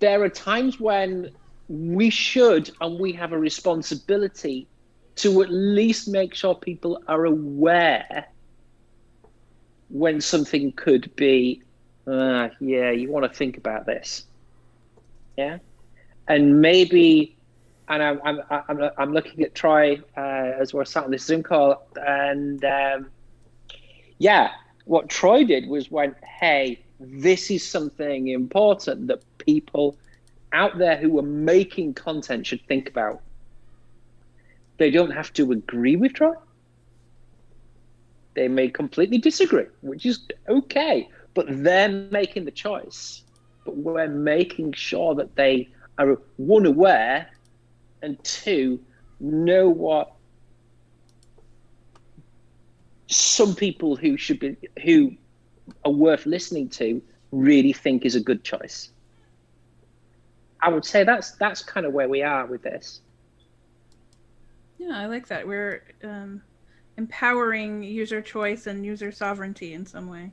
[0.00, 1.30] there are times when
[1.68, 4.66] we should and we have a responsibility
[5.22, 8.26] to at least make sure people are aware
[9.88, 11.62] when something could be,
[12.06, 14.24] uh, yeah, you want to think about this.
[15.36, 15.58] Yeah.
[16.28, 17.36] And maybe,
[17.88, 20.20] and I'm, I'm, I'm, I'm looking at Troy uh,
[20.60, 23.10] as we're sat on this Zoom call, and um,
[24.18, 24.50] yeah,
[24.84, 29.96] what Troy did was went, hey, this is something important that people
[30.52, 33.22] out there who are making content should think about.
[34.80, 36.32] They don't have to agree with Troy.
[38.32, 43.22] They may completely disagree, which is okay, but they're making the choice.
[43.66, 47.28] But we're making sure that they are one aware
[48.00, 48.80] and two
[49.20, 50.14] know what
[53.08, 55.12] some people who should be who
[55.84, 58.92] are worth listening to really think is a good choice.
[60.62, 63.02] I would say that's that's kind of where we are with this.
[64.80, 65.46] Yeah, I like that.
[65.46, 66.40] We're um,
[66.96, 70.30] empowering user choice and user sovereignty in some way.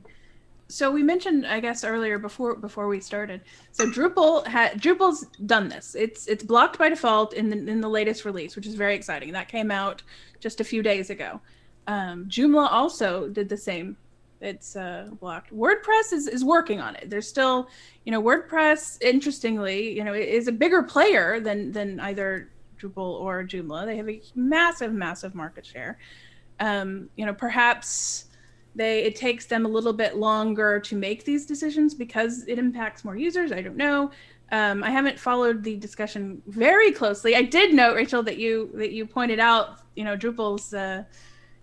[0.68, 3.42] So we mentioned, I guess, earlier before before we started.
[3.72, 5.94] So Drupal had Drupal's done this.
[5.94, 9.32] It's it's blocked by default in the in the latest release, which is very exciting.
[9.32, 10.02] That came out
[10.40, 11.40] just a few days ago.
[11.86, 13.98] Um, Joomla also did the same.
[14.40, 15.52] It's uh, blocked.
[15.54, 17.10] WordPress is, is working on it.
[17.10, 17.68] There's still,
[18.04, 19.02] you know, WordPress.
[19.02, 23.86] Interestingly, you know, is a bigger player than than either Drupal or Joomla.
[23.86, 25.98] They have a massive, massive market share.
[26.60, 28.26] Um, you know, perhaps
[28.74, 33.04] they it takes them a little bit longer to make these decisions because it impacts
[33.04, 33.52] more users.
[33.52, 34.10] I don't know.
[34.50, 37.36] Um, I haven't followed the discussion very closely.
[37.36, 41.04] I did note, Rachel, that you that you pointed out, you know, Drupal's uh,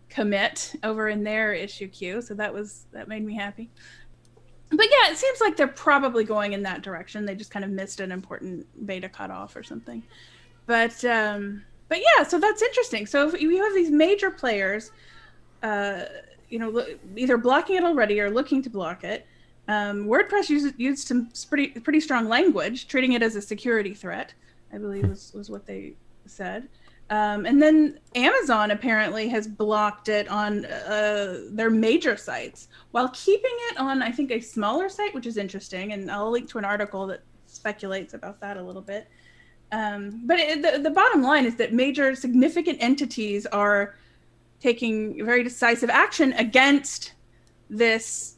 [0.10, 3.72] commit over in their issue queue, so that was that made me happy.
[4.70, 7.26] But yeah, it seems like they're probably going in that direction.
[7.26, 10.04] They just kind of missed an important beta cutoff or something
[10.66, 13.06] but um, but yeah, so that's interesting.
[13.06, 14.92] So if you have these major players,
[15.64, 16.06] uh,
[16.50, 19.26] you know, either blocking it already or looking to block it.
[19.68, 24.34] Um, WordPress used, used some pretty pretty strong language, treating it as a security threat.
[24.72, 25.94] I believe was was what they
[26.26, 26.68] said.
[27.10, 33.56] Um, and then Amazon apparently has blocked it on uh, their major sites while keeping
[33.70, 35.94] it on, I think, a smaller site, which is interesting.
[35.94, 39.08] And I'll link to an article that speculates about that a little bit.
[39.72, 43.96] Um, but it, the, the bottom line is that major significant entities are
[44.60, 47.14] taking very decisive action against
[47.70, 48.38] this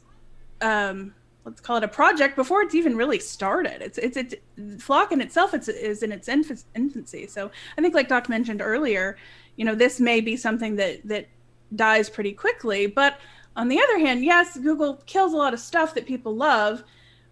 [0.60, 1.14] um,
[1.48, 3.80] let's call it a project before it's even really started.
[3.80, 7.26] It's it's it's FLoC in itself it's, is in its infancy.
[7.26, 9.16] So I think, like Doc mentioned earlier,
[9.56, 11.26] you know, this may be something that that
[11.74, 12.86] dies pretty quickly.
[12.86, 13.18] But
[13.56, 16.84] on the other hand, yes, Google kills a lot of stuff that people love,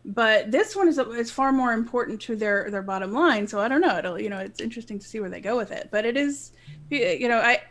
[0.07, 3.47] but this one is is far more important to their their bottom line.
[3.47, 3.99] So I don't know.
[3.99, 5.89] It'll you know it's interesting to see where they go with it.
[5.91, 6.53] But it is,
[6.91, 7.63] you know, I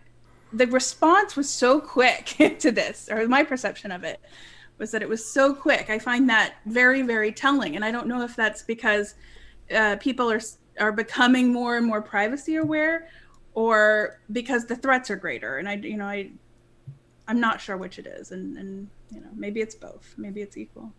[0.52, 4.20] the response was so quick to this, or my perception of it
[4.78, 5.90] was that it was so quick.
[5.90, 9.16] I find that very very telling, and I don't know if that's because
[9.74, 10.42] uh, people are
[10.78, 13.08] are becoming more and more privacy aware,
[13.54, 15.58] or because the threats are greater.
[15.58, 16.32] And I you know I
[17.30, 20.58] I'm not sure which it is, and and you know maybe it's both, maybe it's
[20.58, 20.92] equal.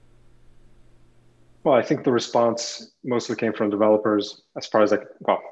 [1.66, 5.42] Well, I think the response mostly came from developers as far as like, well,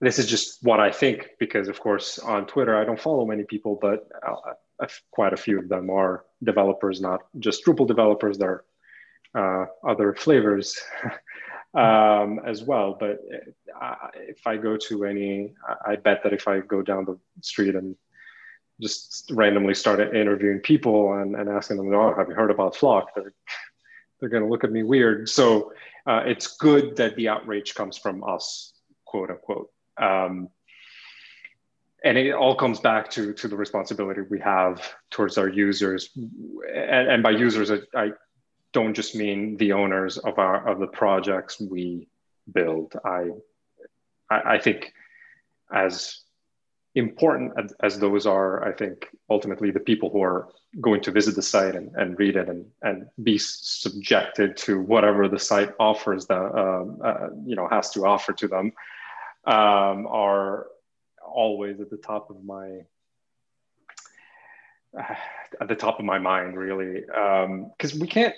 [0.00, 3.44] this is just what I think because, of course, on Twitter, I don't follow many
[3.44, 8.38] people, but uh, quite a few of them are developers, not just Drupal developers.
[8.38, 8.64] There
[9.34, 10.80] are uh, other flavors
[11.74, 12.96] um, as well.
[12.98, 13.18] But
[13.78, 15.52] uh, if I go to any,
[15.86, 17.94] I bet that if I go down the street and
[18.80, 23.08] just randomly start interviewing people and, and asking them, oh, have you heard about FLoC?
[23.14, 23.34] They're
[24.22, 25.28] they're going to look at me weird.
[25.28, 25.72] So
[26.06, 28.72] uh, it's good that the outrage comes from us,
[29.04, 29.68] quote unquote.
[30.00, 30.48] Um,
[32.04, 36.10] and it all comes back to, to the responsibility we have towards our users.
[36.14, 38.10] And, and by users, I, I
[38.72, 42.08] don't just mean the owners of our of the projects we
[42.50, 42.94] build.
[43.04, 43.30] I
[44.30, 44.92] I, I think
[45.72, 46.20] as
[46.94, 50.48] important as, those are, I think ultimately the people who are
[50.80, 55.28] going to visit the site and, and read it and, and be subjected to whatever
[55.28, 58.72] the site offers the um, uh, you know has to offer to them
[59.44, 60.66] um, are
[61.26, 62.80] always at the top of my
[64.98, 65.14] uh,
[65.60, 67.00] at the top of my mind really.
[67.00, 68.34] Because um, we can't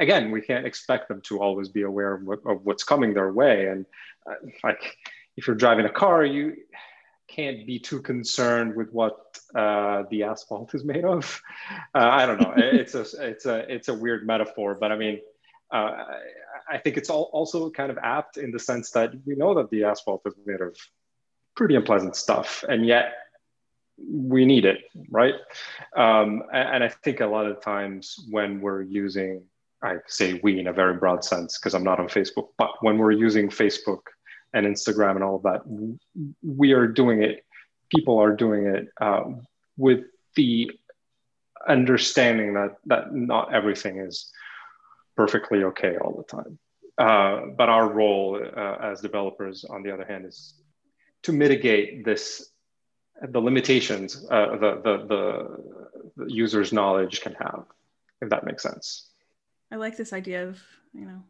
[0.00, 3.32] again we can't expect them to always be aware of, what, of what's coming their
[3.32, 3.68] way.
[3.68, 3.86] And
[4.26, 4.96] uh, like
[5.36, 6.56] if you're driving a car you
[7.28, 11.40] can't be too concerned with what uh, the asphalt is made of.
[11.94, 12.54] Uh, I don't know.
[12.56, 15.20] it's a it's a it's a weird metaphor, but I mean,
[15.72, 16.04] uh,
[16.68, 19.70] I think it's all also kind of apt in the sense that we know that
[19.70, 20.76] the asphalt is made of
[21.56, 23.14] pretty unpleasant stuff, and yet
[23.96, 24.78] we need it,
[25.10, 25.34] right?
[25.96, 29.44] Um, and, and I think a lot of times when we're using
[29.84, 32.96] I say we in a very broad sense because I'm not on Facebook, but when
[32.96, 34.00] we're using Facebook
[34.54, 35.62] and Instagram and all of that.
[36.42, 37.44] We are doing it,
[37.94, 40.04] people are doing it um, with
[40.36, 40.70] the
[41.68, 44.30] understanding that, that not everything is
[45.16, 46.58] perfectly okay all the time.
[46.96, 50.54] Uh, but our role uh, as developers, on the other hand, is
[51.24, 52.50] to mitigate this,
[53.20, 54.94] the limitations uh, the, the,
[56.16, 57.64] the user's knowledge can have,
[58.22, 59.10] if that makes sense.
[59.72, 60.60] I like this idea of,
[60.92, 61.24] you know,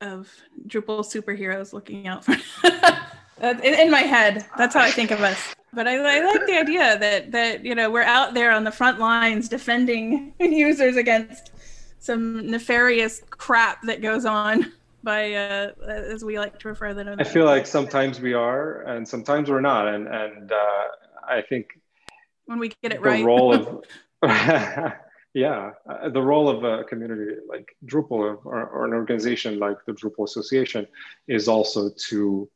[0.00, 0.30] of
[0.66, 2.32] Drupal superheroes looking out for
[3.42, 4.46] in, in, my head.
[4.56, 5.54] That's how I think of us.
[5.72, 8.72] But I, I, like the idea that that you know we're out there on the
[8.72, 11.52] front lines defending users against
[11.98, 17.16] some nefarious crap that goes on by uh, as we like to refer to them.
[17.18, 20.84] I feel like sometimes we are and sometimes we're not, and and uh,
[21.28, 21.78] I think
[22.46, 23.24] when we get it the right.
[23.24, 23.84] role of
[25.38, 29.92] yeah uh, the role of a community like drupal or, or, an organization like the
[29.92, 30.86] drupal association
[31.28, 32.48] is also to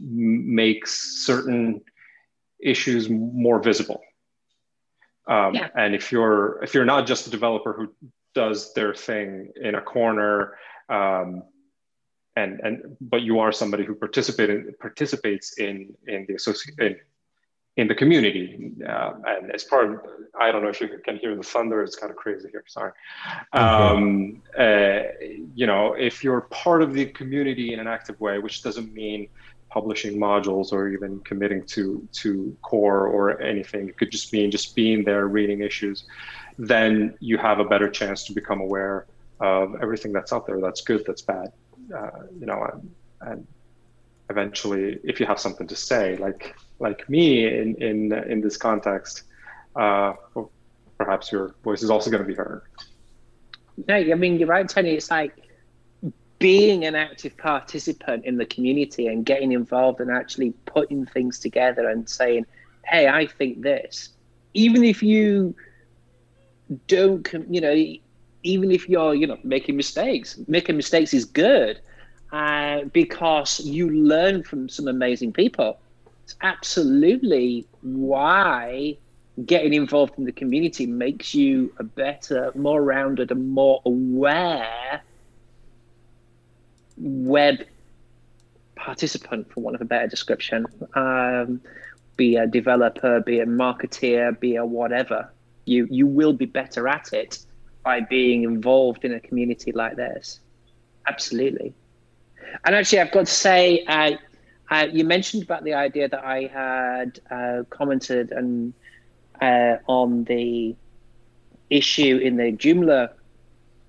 [0.00, 1.80] make certain
[2.60, 4.02] issues more visible
[5.28, 5.68] um, yeah.
[5.76, 7.86] and if you're if you're not just a developer who
[8.34, 11.44] does their thing in a corner um,
[12.34, 16.96] and and but you are somebody who participated participates in in the association
[17.76, 18.72] in the community.
[18.88, 20.00] Uh, and as part of,
[20.38, 22.92] I don't know if you can hear the thunder, it's kind of crazy here, sorry.
[23.52, 25.00] Um, uh,
[25.54, 29.28] you know, if you're part of the community in an active way, which doesn't mean
[29.70, 34.76] publishing modules or even committing to, to core or anything, it could just mean just
[34.76, 36.04] being there, reading issues,
[36.58, 39.06] then you have a better chance to become aware
[39.40, 41.52] of everything that's out there that's good, that's bad,
[41.92, 42.90] uh, you know, and,
[43.22, 43.46] and
[44.30, 49.24] eventually if you have something to say like like me in in in this context
[49.76, 50.50] uh, well,
[50.98, 52.62] perhaps your voice is also going to be heard.
[53.88, 55.34] No i mean you're right tony it's like
[56.38, 61.88] being an active participant in the community and getting involved and actually putting things together
[61.88, 62.46] and saying
[62.84, 64.10] hey i think this.
[64.56, 65.54] Even if you
[66.86, 67.74] don't you know
[68.44, 71.80] even if you're you know making mistakes making mistakes is good
[72.34, 75.78] uh, because you learn from some amazing people.
[76.24, 78.96] It's absolutely why
[79.46, 85.00] getting involved in the community makes you a better, more rounded, and more aware
[86.96, 87.64] web
[88.74, 90.66] participant, for want of a better description.
[90.94, 91.60] Um,
[92.16, 95.32] be a developer, be a marketeer, be a whatever.
[95.66, 97.38] You you will be better at it
[97.84, 100.40] by being involved in a community like this.
[101.06, 101.74] Absolutely.
[102.64, 104.12] And actually, I've got to say, uh,
[104.70, 108.72] uh, you mentioned about the idea that I had uh, commented and
[109.40, 110.74] uh, on the
[111.70, 113.10] issue in the Joomla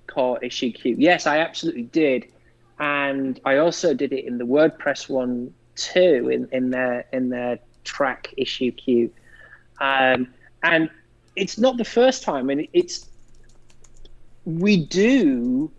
[0.07, 0.95] core issue queue.
[0.97, 2.25] Yes, I absolutely did,
[2.79, 7.59] and I also did it in the WordPress one too, in in their in their
[7.83, 9.11] Trac issue queue.
[9.79, 10.33] Um,
[10.63, 10.89] and
[11.35, 13.09] it's not the first time, and it's
[14.45, 15.71] we do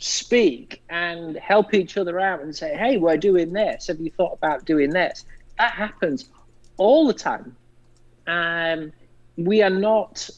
[0.00, 3.86] speak and help each other out and say, hey, we're doing this.
[3.86, 5.26] Have you thought about doing this?
[5.58, 6.30] That happens
[6.78, 7.54] all the time.
[8.26, 8.92] Um,
[9.36, 10.30] we are not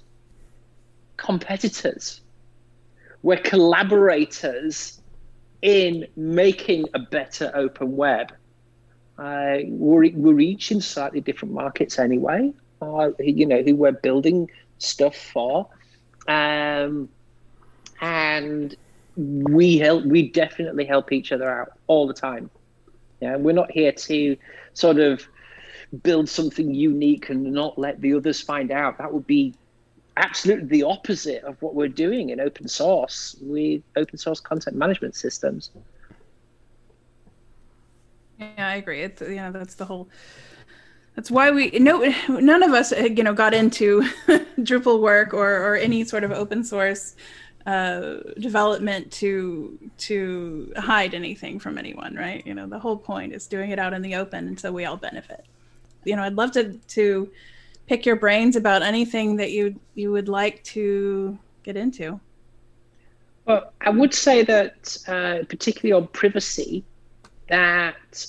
[1.17, 2.23] competitors.
[3.23, 5.01] We're collaborators
[5.63, 8.33] in making a better open web.
[9.17, 14.51] Uh, we're, we're each in slightly different markets anyway, uh, you know, who we're building
[14.79, 15.69] stuff for.
[16.27, 17.09] Um,
[18.01, 18.77] and
[19.17, 22.51] we help we definitely help each other out all the time.
[23.21, 24.37] Yeah we're not here to
[24.75, 25.27] sort of
[26.03, 28.99] build something unique and not let the others find out.
[28.99, 29.55] That would be
[30.17, 33.37] absolutely the opposite of what we're doing in open source.
[33.41, 35.71] With open source content management systems.
[38.39, 39.03] Yeah i agree.
[39.03, 40.09] It's you know that's the whole
[41.15, 44.03] that's why we no none of us you know got into
[44.61, 47.15] drupal work or or any sort of open source
[47.67, 52.45] uh, development to to hide anything from anyone, right?
[52.47, 54.85] You know, the whole point is doing it out in the open, and so we
[54.85, 55.45] all benefit.
[56.05, 57.31] You know, I'd love to to
[57.87, 62.21] pick your brains about anything that you you would like to get into.
[63.45, 66.85] Well, I would say that, uh, particularly on privacy,
[67.49, 68.27] that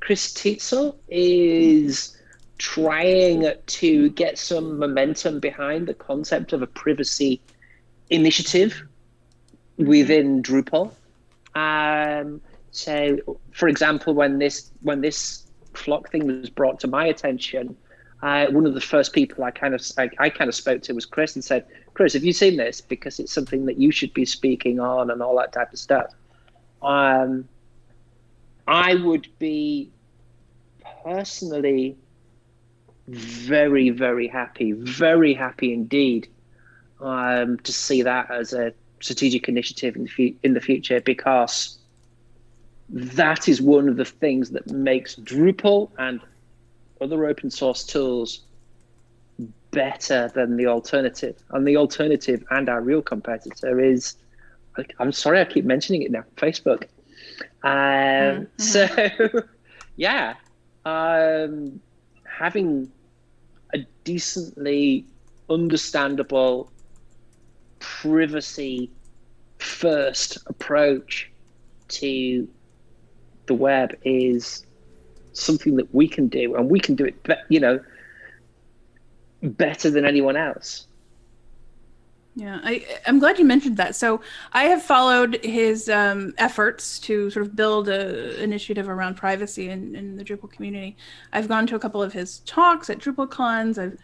[0.00, 2.16] Chris Teitzel is
[2.58, 7.40] trying to get some momentum behind the concept of a privacy
[8.10, 8.82] initiative
[9.76, 10.92] within Drupal.
[11.54, 12.40] Um,
[12.70, 17.76] so, for example, when this when this FLoC thing was brought to my attention,
[18.22, 20.92] uh, one of the first people I kind of I, I, kind of spoke to
[20.92, 22.80] was Chris and said, "Chris, have you seen this?
[22.80, 26.12] Because it's something that you should be speaking on and all that type of stuff."
[26.82, 27.48] Um,
[28.66, 29.90] I would be
[31.02, 31.96] personally
[33.08, 36.28] very very happy, very happy indeed
[37.00, 41.78] um, to see that as a strategic initiative in the, fu- in the future because
[42.88, 46.20] that is one of the things that makes Drupal and
[47.00, 48.40] other open source tools
[49.70, 51.36] better than the alternative.
[51.50, 54.14] And the alternative and our real competitor is,
[54.98, 56.84] I'm sorry, I keep mentioning it now, Facebook.
[57.62, 58.46] Um, mm-hmm.
[58.58, 59.42] So,
[59.96, 60.34] yeah,
[60.84, 61.80] um,
[62.24, 62.90] having
[63.74, 65.04] a decently
[65.50, 66.70] understandable
[67.78, 68.90] privacy
[69.58, 71.30] first approach
[71.88, 72.48] to
[73.46, 74.66] the web is
[75.32, 77.78] something that we can do and we can do it be- you know
[79.42, 80.86] better than anyone else.
[82.34, 83.94] Yeah I, i'm glad you mentioned that.
[83.94, 84.20] So
[84.52, 89.94] i have followed his um, efforts to sort of build a initiative around privacy in,
[89.94, 90.96] in the drupal community.
[91.32, 93.98] I've gone to a couple of his talks at drupalcons i've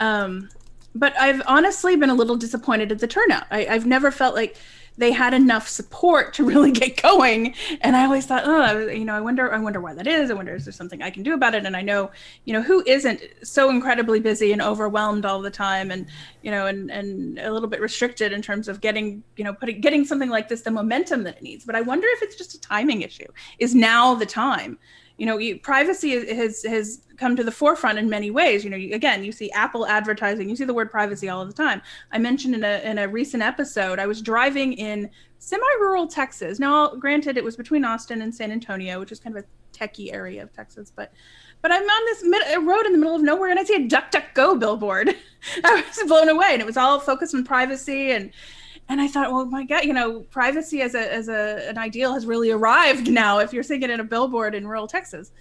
[0.00, 0.48] um,
[0.94, 3.44] but I've honestly been a little disappointed at the turnout.
[3.50, 4.56] I, have never felt like
[4.96, 7.54] they had enough support to really get going.
[7.80, 10.30] And I always thought, oh, you know, I wonder, I wonder why that is.
[10.30, 11.64] I wonder, is there something I can do about it?
[11.64, 12.10] And I know,
[12.44, 16.06] you know, who isn't so incredibly busy and overwhelmed all the time, and
[16.42, 19.80] you know, and and a little bit restricted in terms of getting, you know, putting
[19.80, 21.64] getting something like this the momentum that it needs.
[21.64, 23.26] But I wonder if it's just a timing issue.
[23.58, 24.78] Is now the time?
[25.20, 28.64] You know, privacy has has come to the forefront in many ways.
[28.64, 31.52] You know, you, again, you see Apple advertising, you see the word privacy all the
[31.52, 31.82] time.
[32.10, 36.58] I mentioned in a in a recent episode, I was driving in semi-rural Texas.
[36.58, 39.46] Now, granted, it was between Austin and San Antonio, which is kind of a
[39.76, 41.12] techie area of Texas, but
[41.60, 43.86] but I'm on this mid- road in the middle of nowhere, and I see a
[43.86, 45.14] DuckDuckGo billboard.
[45.64, 48.30] I was blown away, and it was all focused on privacy and
[48.90, 52.12] and I thought, well, my God, you know, privacy as a as a an ideal
[52.12, 53.38] has really arrived now.
[53.38, 55.32] If you're seeing it in a billboard in rural Texas,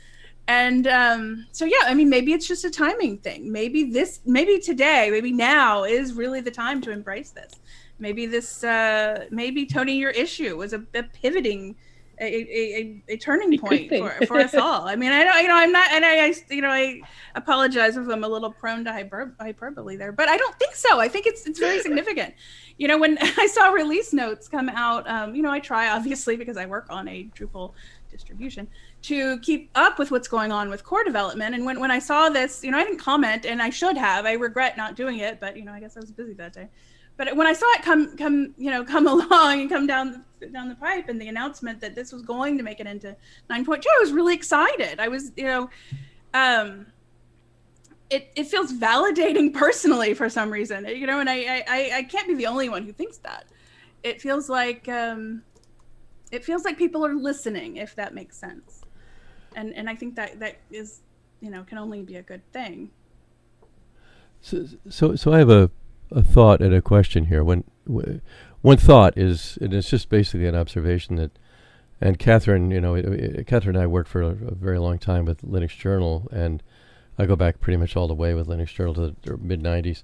[0.50, 4.60] and um, so yeah i mean maybe it's just a timing thing maybe this maybe
[4.60, 7.54] today maybe now is really the time to embrace this
[8.00, 11.76] maybe this uh, maybe tony your issue was a, a pivoting
[12.20, 14.88] a, a, a, turning point for, for us all.
[14.88, 17.02] I mean, I don't, you know, I'm not, and I, I you know, I
[17.36, 21.00] apologize if I'm a little prone to hyper, hyperbole there, but I don't think so.
[21.00, 22.34] I think it's, it's very significant.
[22.78, 26.36] You know, when I saw release notes come out, um, you know, I try obviously
[26.36, 27.74] because I work on a Drupal
[28.12, 28.68] distribution
[29.04, 31.56] to keep up with what's going on with core development.
[31.56, 34.26] And when, when I saw this, you know, I didn't comment and I should have.
[34.26, 36.68] I regret not doing it, but you know, I guess I was busy that day.
[37.20, 40.70] But when I saw it come come, you know, come along and come down down
[40.70, 43.16] the pipe and the announcement that this was going to make it into
[43.50, 45.00] 9.2, I was really excited.
[45.00, 45.70] I was, you know,
[46.34, 46.88] um
[48.10, 52.28] it, it feels validating personally for some reason, you know, and I, I, I can't
[52.28, 53.46] be the only one who thinks that.
[54.02, 55.44] It feels like um,
[56.32, 58.80] it feels like people are listening, if that makes sense
[59.56, 61.02] and and I think that that is,
[61.42, 62.92] you know, can only be a good thing.
[64.42, 65.70] So so, so I have a,
[66.12, 67.44] a thought and a question here.
[67.44, 68.22] When w-
[68.62, 71.32] one thought is, and it's just basically an observation that,
[72.02, 74.98] and Katherine, you know, it, it, Katherine and I worked for a, a, very long
[74.98, 76.64] time with Linux Journal, and
[77.18, 80.04] I go back pretty much all the way with Linux Journal to the mid '90s.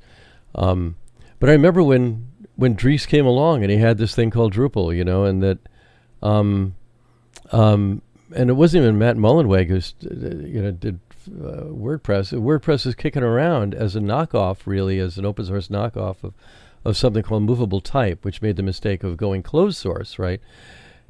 [0.53, 0.97] Um,
[1.39, 4.95] but I remember when when Dries came along and he had this thing called Drupal,
[4.95, 5.57] you know, and that
[6.21, 6.75] um,
[7.51, 8.01] um,
[8.35, 12.33] and it wasn't even Matt Mullenweg who uh, you know did uh, WordPress.
[12.39, 16.33] WordPress is kicking around as a knockoff, really, as an open source knockoff of
[16.85, 20.39] of something called movable type, which made the mistake of going closed source, right?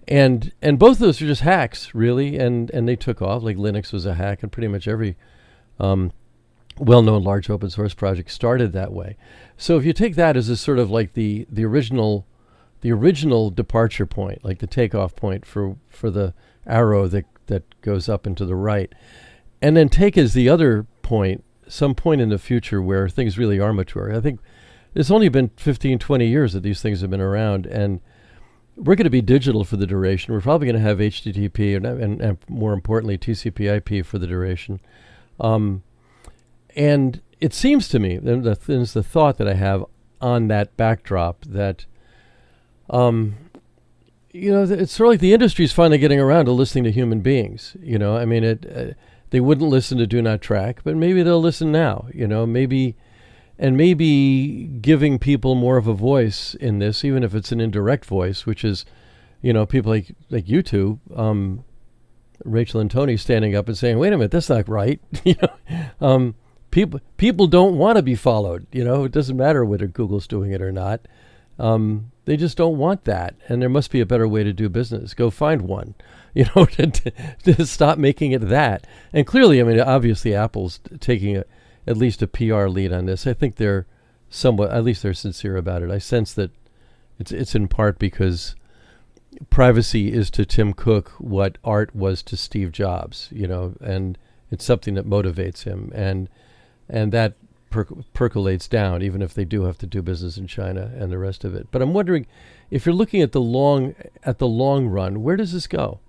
[0.07, 3.43] And and both of those are just hacks, really, and and they took off.
[3.43, 5.18] Like Linux was a hack, and pretty much every
[5.80, 6.11] um,
[6.78, 9.18] well-known large open source project started that way.
[9.57, 12.26] So if you take that as a sort of like the the original
[12.82, 16.34] the original departure point, like the takeoff point for for the
[16.68, 18.93] arrow that that goes up and to the right,
[19.62, 23.60] and then take as the other point some point in the future where things really
[23.60, 24.16] are mature.
[24.16, 24.39] I think
[24.93, 28.01] it's only been 15, 20 years that these things have been around, and
[28.76, 30.34] we're going to be digital for the duration.
[30.34, 34.80] We're probably going to have HTTP and, and, and more importantly TCP/IP for the duration.
[35.39, 35.84] Um,
[36.76, 39.86] and it seems to me, and the, the thought that I have
[40.22, 41.86] on that backdrop that
[42.89, 43.36] um,
[44.32, 46.91] you know, it's sort of like the industry is finally getting around to listening to
[46.91, 47.76] human beings.
[47.82, 48.66] You know, I mean, it.
[48.66, 48.93] Uh,
[49.30, 52.07] they wouldn't listen to Do Not Track, but maybe they'll listen now.
[52.13, 52.95] You know, maybe,
[53.57, 58.05] and maybe giving people more of a voice in this, even if it's an indirect
[58.05, 58.86] voice, which is,
[59.41, 61.63] you know, people like like you two, um,
[62.43, 65.86] Rachel and Tony, standing up and saying, "Wait a minute, that's not right." you know,
[66.01, 66.36] um,
[66.71, 68.67] people people don't want to be followed.
[68.71, 71.01] You know, it doesn't matter whether Google's doing it or not.
[71.57, 74.67] Um, they just don't want that, and there must be a better way to do
[74.67, 75.13] business.
[75.13, 75.95] Go find one,
[76.36, 77.11] you know, to, to,
[77.53, 78.86] to stop making it that.
[79.13, 81.45] And clearly, I mean, obviously, Apple's taking a,
[81.88, 83.25] at least a PR lead on this.
[83.25, 83.88] I think they're
[84.29, 85.89] somewhat, at least they're sincere about it.
[85.89, 86.51] I sense that
[87.17, 88.55] it's it's in part because
[89.49, 94.17] privacy is to Tim Cook what art was to Steve Jobs, you know, and
[94.51, 96.27] it's something that motivates him, and
[96.89, 97.36] and that
[97.69, 101.17] per- percolates down, even if they do have to do business in China and the
[101.17, 101.67] rest of it.
[101.71, 102.27] But I'm wondering
[102.69, 105.99] if you're looking at the long at the long run, where does this go,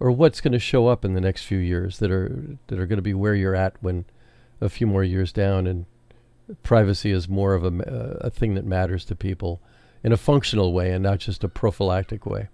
[0.00, 2.86] or what's going to show up in the next few years that are that are
[2.86, 4.04] going to be where you're at when
[4.60, 5.86] a few more years down and
[6.62, 9.60] privacy is more of a, a thing that matters to people
[10.02, 12.48] in a functional way and not just a prophylactic way.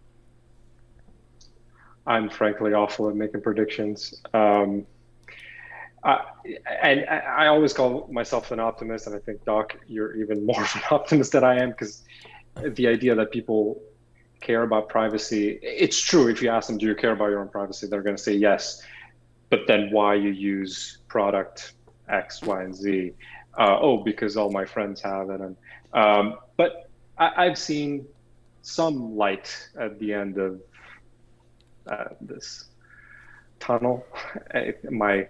[2.07, 4.15] I'm frankly awful at making predictions.
[4.33, 4.87] Um,
[6.03, 6.19] uh,
[6.83, 10.75] and I always call myself an optimist, and I think Doc, you're even more of
[10.75, 12.03] an optimist than I am because
[12.63, 13.81] the idea that people
[14.41, 16.29] care about privacy, it's true.
[16.29, 17.87] If you ask them, do you care about your own privacy?
[17.87, 18.83] They're going to say yes.
[19.51, 21.75] But then why you use product
[22.09, 23.13] X, Y, and Z?
[23.59, 25.41] Uh, oh, because all my friends have it.
[25.41, 25.57] And
[25.93, 26.89] um, but
[27.19, 28.07] I, have seen
[28.63, 30.61] some light at the end of
[31.87, 32.67] uh, this
[33.59, 34.07] tunnel.
[34.91, 35.29] My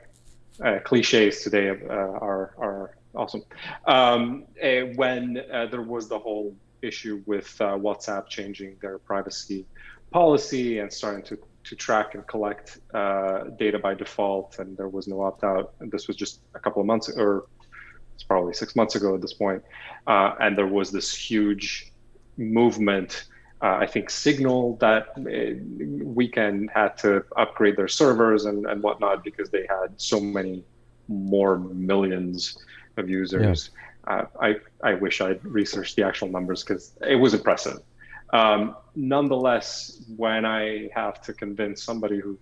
[0.62, 3.42] uh, cliches today uh, are are awesome.
[3.86, 5.34] Um, uh, when
[5.70, 9.66] there was the whole issue with WhatsApp changing their privacy
[10.10, 15.06] policy and starting to to track and collect uh, data by default, and there was
[15.06, 15.74] no opt out.
[15.78, 17.46] This was just a couple of months, or
[18.14, 19.62] it's probably six months ago at this point.
[20.06, 21.92] Uh, and there was this huge
[22.38, 23.26] movement
[23.62, 29.22] uh, I think Signal that uh, weekend had to upgrade their servers and, and whatnot
[29.22, 30.64] because they had so many
[31.08, 32.56] more millions
[32.96, 33.70] of users.
[33.72, 33.80] Yeah.
[34.06, 37.80] Uh, I, I wish I'd researched the actual numbers because it was impressive.
[38.32, 42.38] Um, nonetheless, when I have to convince somebody who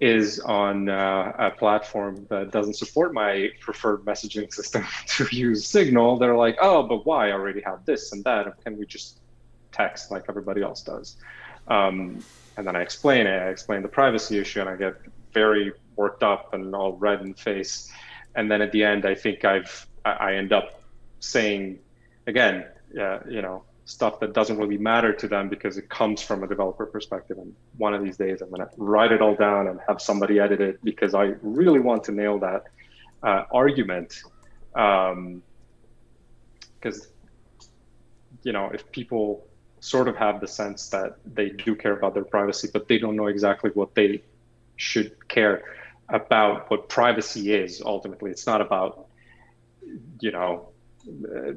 [0.00, 6.18] is on uh, a platform that doesn't support my preferred messaging system to use Signal,
[6.18, 7.28] they're like, oh, but why?
[7.28, 8.62] I already have this and that.
[8.64, 9.18] Can we just
[9.76, 11.16] text like everybody else does.
[11.68, 12.24] Um,
[12.56, 13.42] and then I explain it.
[13.42, 14.94] I explain the privacy issue, and I get
[15.32, 17.90] very worked up and all red in face.
[18.34, 20.82] And then at the end, I think I've I end up
[21.20, 21.78] saying
[22.26, 22.64] again,
[23.00, 26.46] uh, you know, stuff that doesn't really matter to them because it comes from a
[26.46, 27.38] developer perspective.
[27.38, 30.40] And one of these days, I'm going to write it all down and have somebody
[30.40, 32.64] edit it because I really want to nail that
[33.22, 34.22] uh, argument.
[34.72, 35.42] Because, um,
[38.42, 39.46] you know, if people
[39.80, 43.14] sort of have the sense that they do care about their privacy, but they don't
[43.14, 44.20] know exactly what they
[44.74, 45.62] should care
[46.08, 48.32] about what privacy is ultimately.
[48.32, 49.05] It's not about,
[50.20, 50.68] you know,
[51.08, 51.52] uh,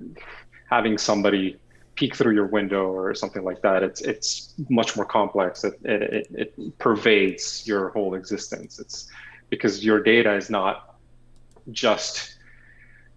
[0.70, 1.58] having somebody
[1.96, 3.84] peek through your window or something like that.
[3.84, 5.64] It's it's much more complex.
[5.64, 8.80] It, it, it pervades your whole existence.
[8.80, 9.12] It's
[9.50, 10.96] because your data is not
[11.72, 12.36] just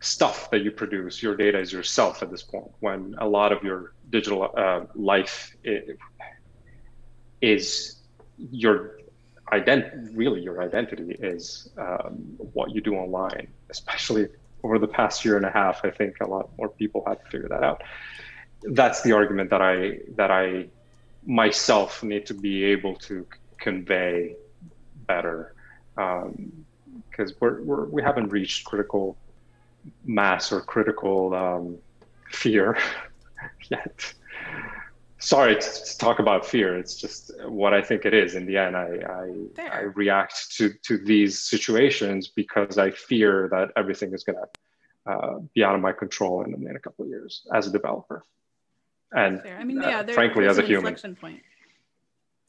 [0.00, 1.22] stuff that you produce.
[1.22, 2.70] Your data is yourself at this point.
[2.80, 5.54] When a lot of your digital uh, life
[7.40, 7.96] is
[8.50, 8.98] your
[9.52, 12.14] ident really your identity is um,
[12.52, 14.26] what you do online, especially
[14.62, 15.84] over the past year and a half.
[15.84, 17.82] I think a lot more people have to figure that out.
[18.62, 20.68] That's the argument that I that I
[21.26, 23.26] myself need to be able to
[23.58, 24.36] convey
[25.06, 25.54] better
[25.94, 29.16] because um, we're, we're we haven't reached critical
[30.04, 31.78] mass or critical um,
[32.30, 32.78] fear
[33.70, 34.14] yet
[35.22, 36.76] sorry to, to, talk about fear.
[36.76, 38.34] It's just what I think it is.
[38.34, 43.70] In the end, I I, I react to to these situations because I fear that
[43.76, 47.08] everything is going to uh, be out of my control in, in a couple of
[47.08, 48.24] years as a developer.
[49.12, 50.96] And I mean, yeah, uh, frankly, as a human.
[51.14, 51.40] Point.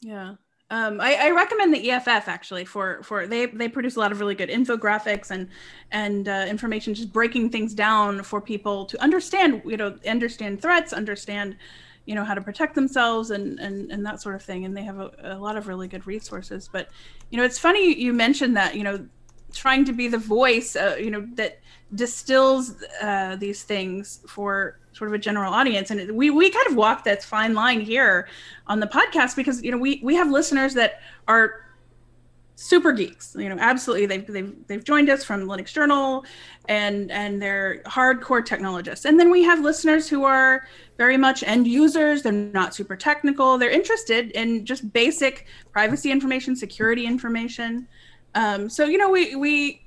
[0.00, 0.34] Yeah.
[0.70, 4.18] Um, I, I, recommend the EFF actually for for they they produce a lot of
[4.18, 5.48] really good infographics and
[5.90, 10.94] and uh, information just breaking things down for people to understand you know understand threats
[10.94, 11.58] understand
[12.06, 14.82] you know how to protect themselves and and, and that sort of thing and they
[14.82, 16.68] have a, a lot of really good resources.
[16.70, 16.88] But
[17.30, 19.06] you know it's funny you mentioned that you know
[19.52, 21.60] trying to be the voice uh, you know that
[21.94, 25.90] distills uh, these things for sort of a general audience.
[25.90, 28.28] And we we kind of walk that fine line here
[28.66, 31.60] on the podcast because you know we we have listeners that are
[32.56, 34.06] super geeks you know absolutely.
[34.06, 36.24] They've, they've they've joined us from linux journal
[36.68, 39.04] and and they're hardcore technologists.
[39.04, 40.66] And then we have listeners who are
[40.96, 42.22] very much end users.
[42.22, 43.58] They're not super technical.
[43.58, 47.88] They're interested in just basic privacy information security information.
[48.34, 49.82] Um, so you know we we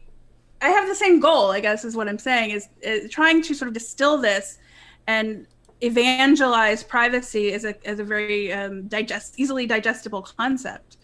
[0.62, 3.54] i have the same goal i guess is what i'm saying is, is trying to
[3.54, 4.58] sort of distill this
[5.06, 5.46] and
[5.82, 10.98] evangelize privacy as a, as a very um, digest easily digestible concept.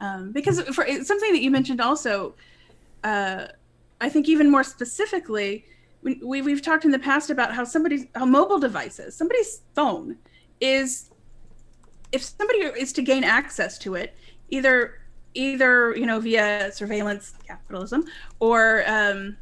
[0.00, 2.34] Um, because for something that you mentioned also
[3.04, 3.46] uh,
[4.00, 5.64] i think even more specifically
[6.06, 10.16] we, we, we've talked in the past about how somebody's how mobile devices somebody's phone
[10.60, 11.10] is
[12.12, 14.16] if somebody is to gain access to it
[14.48, 15.00] either
[15.34, 18.04] either you know via surveillance capitalism
[18.38, 19.36] or um,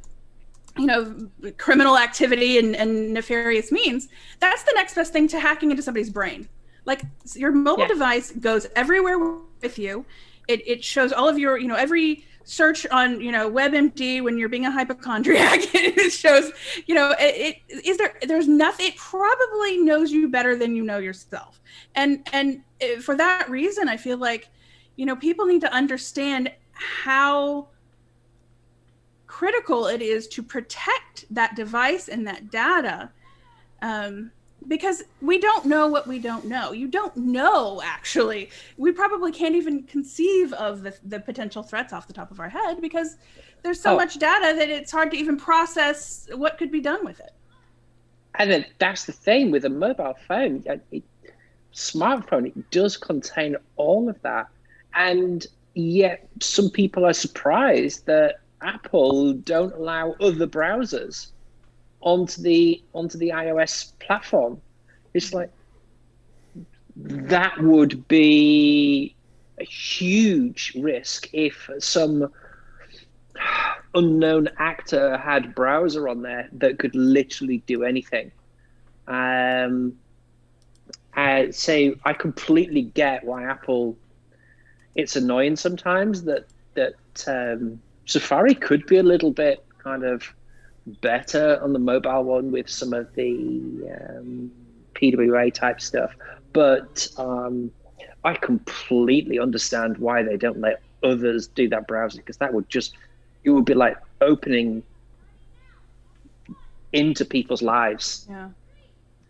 [0.78, 4.08] you know criminal activity and, and nefarious means
[4.40, 6.48] that's the next best thing to hacking into somebody's brain
[6.86, 7.02] like
[7.34, 7.88] your mobile yeah.
[7.88, 9.18] device goes everywhere
[9.60, 10.06] with you
[10.48, 14.36] it, it shows all of your you know every search on you know webmd when
[14.36, 16.52] you're being a hypochondriac it shows
[16.86, 20.82] you know it, it is there there's nothing it probably knows you better than you
[20.82, 21.60] know yourself.
[21.94, 22.62] And and
[23.02, 24.48] for that reason i feel like
[24.96, 27.68] you know people need to understand how
[29.26, 33.10] critical it is to protect that device and that data
[33.82, 34.30] um,
[34.68, 36.72] because we don't know what we don't know.
[36.72, 38.50] You don't know, actually.
[38.76, 42.48] We probably can't even conceive of the, the potential threats off the top of our
[42.48, 43.16] head because
[43.62, 43.96] there's so oh.
[43.96, 47.32] much data that it's hard to even process what could be done with it.
[48.36, 51.04] And then that's the thing with a mobile phone, it,
[51.72, 54.48] smartphone, it does contain all of that.
[54.94, 61.28] And yet, some people are surprised that Apple don't allow other browsers
[62.04, 64.60] onto the onto the iOS platform.
[65.14, 65.50] It's like
[66.96, 69.16] that would be
[69.58, 72.32] a huge risk if some
[73.94, 78.30] unknown actor had browser on there that could literally do anything.
[79.08, 79.96] Um,
[81.16, 83.96] uh, so I completely get why Apple.
[84.94, 86.94] It's annoying sometimes that that
[87.26, 90.34] um, Safari could be a little bit kind of
[90.86, 93.32] better on the mobile one with some of the
[93.98, 94.50] um,
[94.94, 96.14] PWA type stuff.
[96.52, 97.70] But um,
[98.24, 102.94] I completely understand why they don't let others do that browsing because that would just
[103.44, 104.82] it would be like opening
[106.92, 108.26] into people's lives.
[108.28, 108.48] Yeah.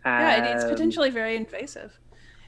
[0.04, 1.98] Yeah, it's potentially very invasive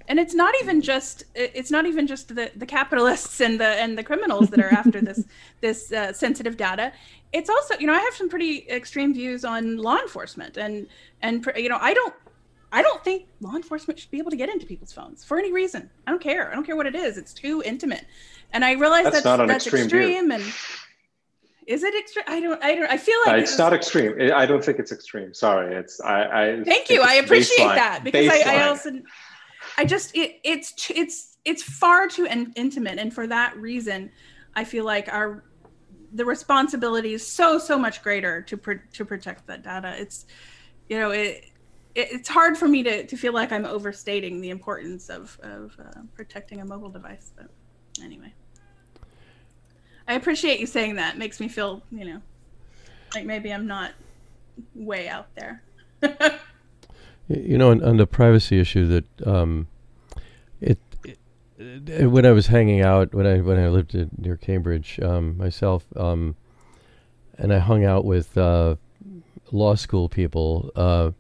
[0.08, 3.96] and it's not even just it's not even just the, the capitalists and the and
[3.98, 5.24] the criminals that are after this
[5.60, 6.92] this uh, sensitive data
[7.32, 10.86] it's also you know i have some pretty extreme views on law enforcement and
[11.22, 12.14] and you know i don't
[12.72, 15.52] I don't think law enforcement should be able to get into people's phones for any
[15.52, 15.88] reason.
[16.06, 16.50] I don't care.
[16.50, 17.16] I don't care what it is.
[17.16, 18.04] It's too intimate.
[18.52, 20.42] And I realize that's, that's not an that's extreme, extreme and
[21.66, 22.24] is it extreme?
[22.28, 22.62] I don't.
[22.62, 22.90] I don't.
[22.90, 24.32] I feel like it's, it's not extreme.
[24.32, 25.34] I don't think it's extreme.
[25.34, 25.74] Sorry.
[25.74, 26.00] It's.
[26.00, 26.22] I.
[26.22, 27.02] I thank you.
[27.02, 27.74] I appreciate baseline.
[27.74, 28.90] that because I, I, also.
[29.76, 30.16] I just.
[30.16, 30.90] It, it's.
[30.90, 31.38] It's.
[31.44, 34.10] It's far too in, intimate, and for that reason,
[34.56, 35.44] I feel like our
[36.12, 38.56] the responsibility is so so much greater to
[38.92, 39.94] to protect that data.
[39.98, 40.26] It's.
[40.88, 41.50] You know it
[41.96, 46.00] it's hard for me to, to feel like I'm overstating the importance of, of uh,
[46.14, 47.32] protecting a mobile device.
[47.34, 47.48] But
[48.02, 48.34] anyway,
[50.06, 51.14] I appreciate you saying that.
[51.14, 52.20] It makes me feel, you know,
[53.14, 53.92] like maybe I'm not
[54.74, 55.62] way out there.
[57.28, 59.66] you know, on, on, the privacy issue, that um,
[60.60, 60.78] it,
[61.58, 65.36] it, when I was hanging out when I when I lived in, near Cambridge um,
[65.36, 66.36] myself, um,
[67.38, 68.76] and I hung out with uh,
[69.52, 70.70] law school people.
[70.76, 71.10] Uh,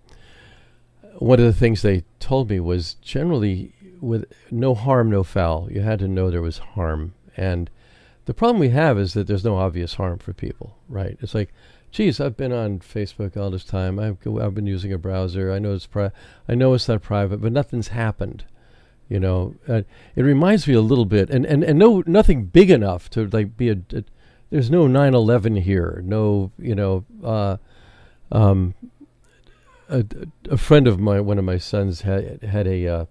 [1.18, 5.68] one of the things they told me was generally with no harm, no foul.
[5.70, 7.14] You had to know there was harm.
[7.36, 7.70] And
[8.26, 11.16] the problem we have is that there's no obvious harm for people, right?
[11.20, 11.52] It's like,
[11.96, 13.98] geez, I've been on Facebook all this time.
[13.98, 15.50] I've, I've been using a browser.
[15.50, 16.10] I know it's pri-
[16.46, 18.44] I know it's not private, but nothing's happened.
[19.08, 19.82] You know, uh,
[20.14, 23.56] it reminds me a little bit, and, and, and no nothing big enough to like
[23.56, 23.78] be a.
[23.94, 24.04] a
[24.50, 26.02] there's no 9/11 here.
[26.04, 27.56] No, you know, uh,
[28.30, 28.74] um,
[29.88, 30.04] a,
[30.50, 33.04] a friend of my one of my sons had had a uh,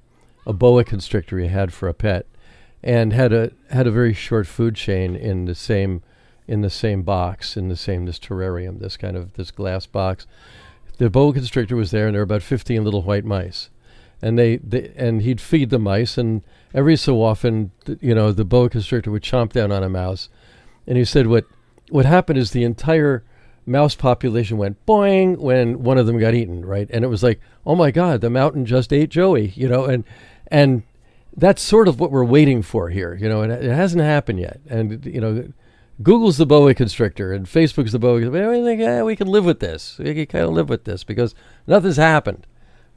[0.46, 2.28] a boa constrictor he had for a pet,
[2.84, 6.04] and had a had a very short food chain in the same
[6.48, 10.28] in the same box in the same this terrarium this kind of this glass box.
[10.98, 13.70] The boa constrictor was there, and there were about fifteen little white mice,
[14.22, 16.42] and they, they and he'd feed the mice, and
[16.74, 20.30] every so often, you know, the boa constrictor would chomp down on a mouse,
[20.88, 21.46] and he said what
[21.90, 23.24] what happened is the entire
[23.66, 26.90] mouse population went boing when one of them got eaten, right?
[26.92, 30.04] And it was like, oh my God, the mountain just ate Joey, you know, and
[30.48, 30.84] and
[31.36, 34.62] that's sort of what we're waiting for here, you know, and it hasn't happened yet.
[34.70, 35.50] And you know,
[36.04, 38.20] Google's the boa constrictor and Facebook's the boa.
[38.20, 39.98] think yeah, we can live with this.
[39.98, 41.34] We can kind of live with this because
[41.68, 42.46] nothing's happened,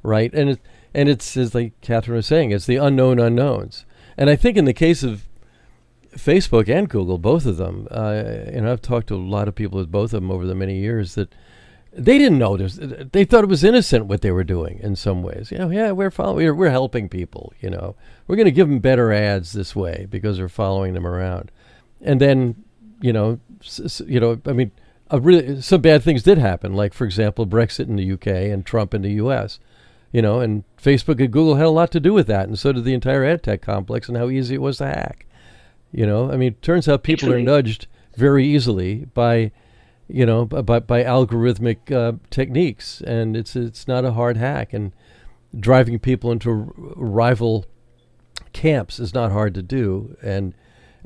[0.03, 0.33] right?
[0.35, 0.61] And it,
[0.95, 3.85] and it's as like Katherine was saying, it's the unknown unknowns.
[4.17, 5.29] And I think in the case of
[6.17, 7.87] Facebook and Google, both of them.
[7.91, 10.55] Uh, and I've talked to a lot of people with both of them over the
[10.55, 11.33] many years that
[11.93, 12.79] they didn't know this.
[12.81, 15.51] They thought it was innocent what they were doing in some ways.
[15.51, 17.53] You know, yeah, we're following, we're, we're helping people.
[17.61, 17.97] You know,
[18.27, 21.51] we're going to give them better ads this way because we're following them around.
[22.01, 22.65] And then,
[23.01, 24.71] you know, s- you know, I mean,
[25.13, 26.75] really, some bad things did happen.
[26.75, 29.59] Like, for example, Brexit in the UK and Trump in the US.
[30.11, 32.73] You know, and Facebook and Google had a lot to do with that, and so
[32.73, 35.27] did the entire ad tech complex, and how easy it was to hack.
[35.93, 37.87] You know, I mean, turns out people Actually, are nudged
[38.17, 39.53] very easily by,
[40.09, 44.73] you know, by, by algorithmic uh, techniques, and it's it's not a hard hack.
[44.73, 44.93] And
[45.59, 47.67] driving people into r- rival
[48.55, 50.55] camps is not hard to do, and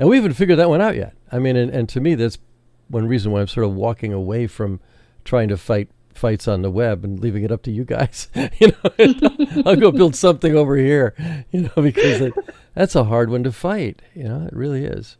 [0.02, 1.14] and we haven't figured that one out yet.
[1.30, 2.36] I mean, and, and to me, that's
[2.88, 4.80] one reason why I'm sort of walking away from
[5.24, 8.26] trying to fight fights on the web and leaving it up to you guys.
[8.58, 11.14] you know, I'll go build something over here.
[11.52, 12.34] You know, because it,
[12.74, 14.02] that's a hard one to fight.
[14.12, 15.18] You know, it really is.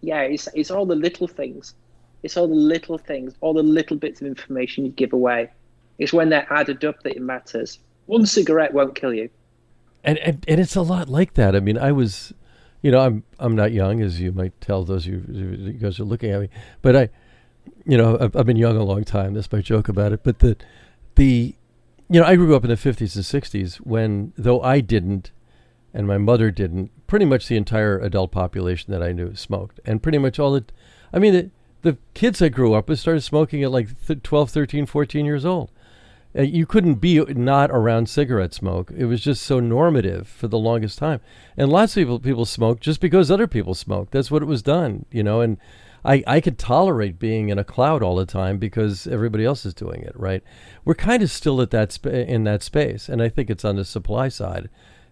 [0.00, 1.74] Yeah, it's it's all the little things.
[2.24, 5.48] It's all the little things, all the little bits of information you give away.
[6.00, 7.78] It's when they're added up that it matters.
[8.06, 9.30] One cigarette won't kill you.
[10.02, 11.54] And, and and it's a lot like that.
[11.54, 12.32] I mean, I was,
[12.82, 16.04] you know, I'm I'm not young, as you might tell those you, you guys are
[16.04, 16.48] looking at me,
[16.82, 17.08] but I,
[17.84, 19.34] you know, I've, I've been young a long time.
[19.34, 20.22] That's my joke about it.
[20.22, 20.56] But the,
[21.16, 21.54] the,
[22.08, 25.30] you know, I grew up in the 50s and 60s when, though I didn't,
[25.92, 26.90] and my mother didn't.
[27.06, 30.64] Pretty much the entire adult population that I knew smoked, and pretty much all the,
[31.12, 31.50] I mean, the,
[31.82, 35.44] the kids I grew up with started smoking at like th- 12, 13, 14 years
[35.44, 35.70] old.
[36.36, 38.90] Uh, you couldn't be not around cigarette smoke.
[38.96, 41.20] It was just so normative for the longest time.
[41.56, 44.10] And lots of people people smoke just because other people smoke.
[44.10, 45.40] That's what it was done, you know.
[45.40, 45.56] And
[46.04, 49.74] I I could tolerate being in a cloud all the time because everybody else is
[49.74, 50.42] doing it, right?
[50.84, 53.76] We're kind of still at that sp- in that space, and I think it's on
[53.76, 54.68] the supply side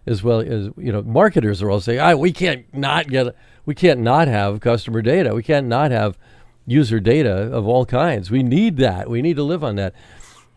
[0.07, 3.75] as well as you know marketers are all saying ah, we can't not get we
[3.75, 6.17] can't not have customer data we can't not have
[6.65, 9.93] user data of all kinds we need that we need to live on that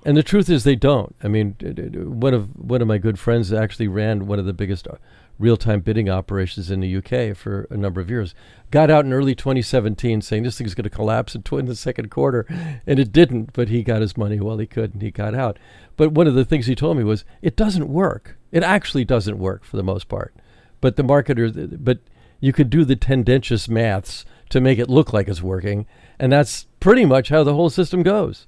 [0.05, 1.55] and the truth is they don't i mean
[1.94, 4.94] one of one of my good friends actually ran one of the biggest uh,
[5.38, 8.34] real-time bidding operations in the UK for a number of years
[8.70, 11.74] got out in early 2017 saying this thing's going to collapse in, tw- in the
[11.74, 12.46] second quarter
[12.86, 15.59] and it didn't but he got his money while he could and he got out
[15.96, 19.38] but one of the things he told me was it doesn't work it actually doesn't
[19.38, 20.34] work for the most part.
[20.80, 22.01] But the marketer, but
[22.40, 25.86] you could do the tendentious maths to make it look like it's working,
[26.18, 28.46] and that's pretty much how the whole system goes.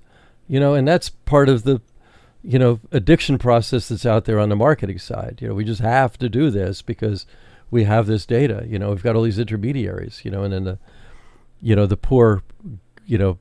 [0.49, 1.81] You know, and that's part of the
[2.43, 5.39] you know, addiction process that's out there on the marketing side.
[5.41, 7.25] You know, we just have to do this because
[7.71, 8.65] we have this data.
[8.69, 10.23] You know, we've got all these intermediaries.
[10.25, 10.79] You know, and then the,
[11.61, 12.43] you know, the poor,
[13.07, 13.39] you know,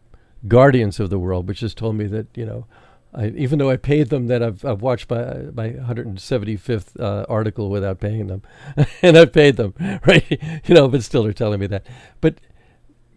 [0.48, 2.68] guardians of the world, which just told me that you know,
[3.14, 5.24] I, even though I paid them, that I've I've watched my
[5.54, 8.44] my 175th uh, article without paying them,
[9.02, 9.74] and I've paid them,
[10.06, 10.40] right?
[10.66, 11.88] You know, but still they're telling me that.
[12.22, 12.36] But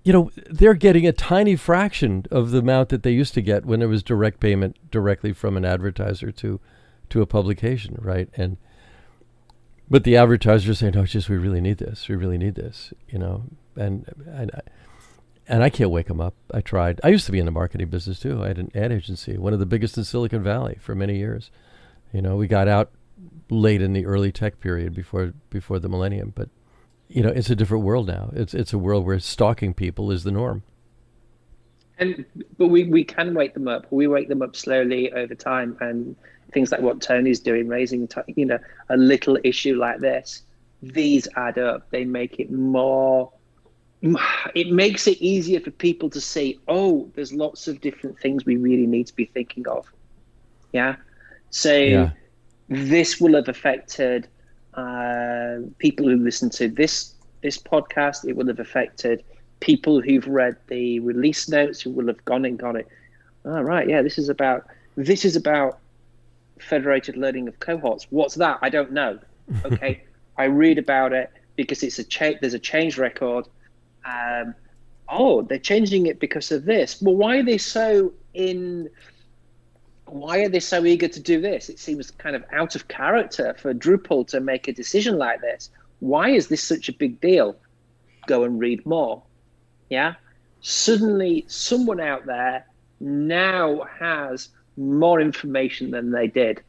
[0.04, 3.64] you know, they're getting a tiny fraction of the amount that they used to get
[3.64, 6.60] when it was direct payment directly from an advertiser to
[7.10, 8.28] to a publication, right?
[8.36, 8.58] And
[9.88, 12.08] but the advertisers say, "No, it's just we really need this.
[12.08, 13.44] We really need this," you know,
[13.76, 14.50] and and
[15.48, 16.34] and I can't wake them up.
[16.52, 17.00] I tried.
[17.02, 18.42] I used to be in the marketing business too.
[18.42, 21.50] I had an ad agency, one of the biggest in Silicon Valley for many years.
[22.12, 22.90] You know, we got out
[23.50, 26.50] late in the early tech period before before the millennium, but
[27.08, 28.30] you know, it's a different world now.
[28.34, 30.62] It's it's a world where stalking people is the norm.
[31.98, 32.24] And
[32.58, 33.86] but we, we can wake them up.
[33.90, 36.16] We wake them up slowly over time, and
[36.52, 40.42] things like what Tony's doing, raising you know a little issue like this,
[40.82, 41.90] these add up.
[41.90, 43.30] They make it more.
[44.54, 46.58] It makes it easier for people to see.
[46.68, 49.86] Oh, there's lots of different things we really need to be thinking of.
[50.72, 50.96] Yeah.
[51.50, 52.10] So yeah.
[52.68, 54.28] this will have affected
[54.76, 58.28] uh, people who listen to this this podcast.
[58.28, 59.22] It will have affected
[59.60, 62.88] people who've read the release notes, who will have gone and got it.
[63.44, 64.66] All oh, right, yeah, this is about
[64.96, 65.78] this is about
[66.58, 68.06] federated learning of cohorts.
[68.10, 68.58] What's that?
[68.62, 69.18] I don't know.
[69.66, 70.02] Okay,
[70.38, 72.38] I read about it because it's a change.
[72.40, 73.46] There's a change record.
[74.06, 74.54] Um,
[75.08, 77.02] oh, they're changing it because of this.
[77.02, 78.88] Well, why are they so in?
[80.14, 81.68] Why are they so eager to do this?
[81.68, 85.70] It seems kind of out of character for Drupal to make a decision like this.
[85.98, 87.56] Why is this such a big deal?
[88.28, 89.24] Go and read more.
[89.90, 90.14] Yeah.
[90.60, 92.64] Suddenly, someone out there
[93.00, 96.62] now has more information than they did.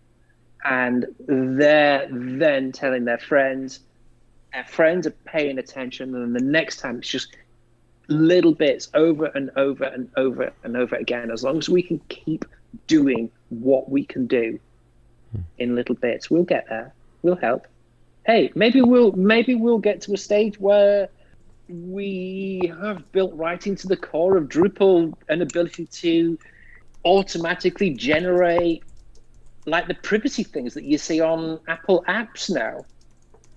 [0.63, 3.79] And they're then telling their friends,
[4.53, 6.15] their friends are paying attention.
[6.15, 7.37] And the next time it's just
[8.07, 11.29] little bits over and over and over and over again.
[11.29, 12.43] As long as we can keep
[12.88, 14.59] doing what we can do
[15.57, 16.30] in little bits.
[16.30, 16.93] We'll get there.
[17.21, 17.67] We'll help.
[18.26, 21.09] Hey, maybe we'll maybe we'll get to a stage where
[21.67, 26.38] we have built right into the core of Drupal an ability to
[27.03, 28.84] automatically generate
[29.65, 32.86] like the privacy things that you see on Apple apps now.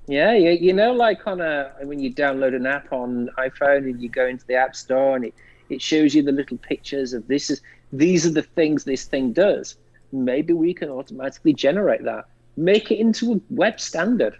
[0.06, 4.00] Yeah, you, you know, like on a when you download an app on iPhone and
[4.00, 5.34] you go into the App Store and it,
[5.68, 7.60] it shows you the little pictures of this is
[7.92, 9.76] these are the things this thing does.
[10.12, 12.26] Maybe we can automatically generate that,
[12.56, 14.36] make it into a web standard.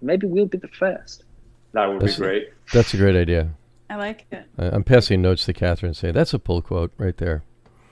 [0.00, 1.24] Maybe we'll be the first.
[1.72, 2.50] That would that's, be great.
[2.72, 3.50] That's a great idea.
[3.88, 4.46] I like it.
[4.58, 5.94] I, am passing notes to Katherine.
[5.94, 7.42] Say that's a pull quote right there.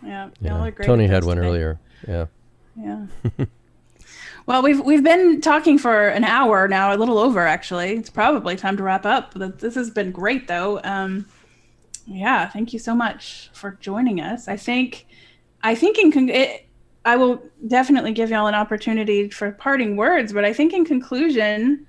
[0.04, 0.70] Yeah, yeah.
[0.82, 1.48] Tony had one today.
[1.48, 1.80] earlier.
[2.08, 2.26] Yeah.
[2.76, 3.06] Yeah.
[4.46, 7.92] well, we've we've been talking for an hour now, a little over actually.
[7.92, 9.34] It's probably time to wrap up.
[9.34, 10.80] This has been great though.
[10.84, 11.26] Um,
[12.06, 14.48] yeah, thank you so much for joining us.
[14.48, 15.06] I think,
[15.62, 16.66] I think in con- it,
[17.04, 21.86] I will definitely give y'all an opportunity for parting words, but I think in conclusion,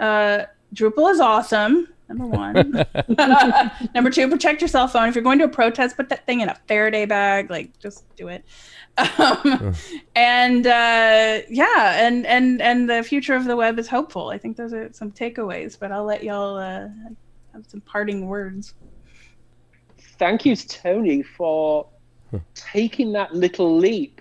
[0.00, 0.44] uh,
[0.74, 1.88] Drupal is awesome.
[2.08, 2.84] Number one.
[3.94, 5.08] Number two, protect your cell phone.
[5.08, 7.50] If you're going to a protest, put that thing in a Faraday bag.
[7.50, 8.44] Like, just do it.
[8.96, 9.74] Um,
[10.14, 14.28] and uh, yeah, and and and the future of the web is hopeful.
[14.28, 15.76] I think those are some takeaways.
[15.76, 16.86] But I'll let y'all uh,
[17.52, 18.74] have some parting words
[20.18, 21.86] thank you to Tony for
[22.54, 24.20] taking that little leap,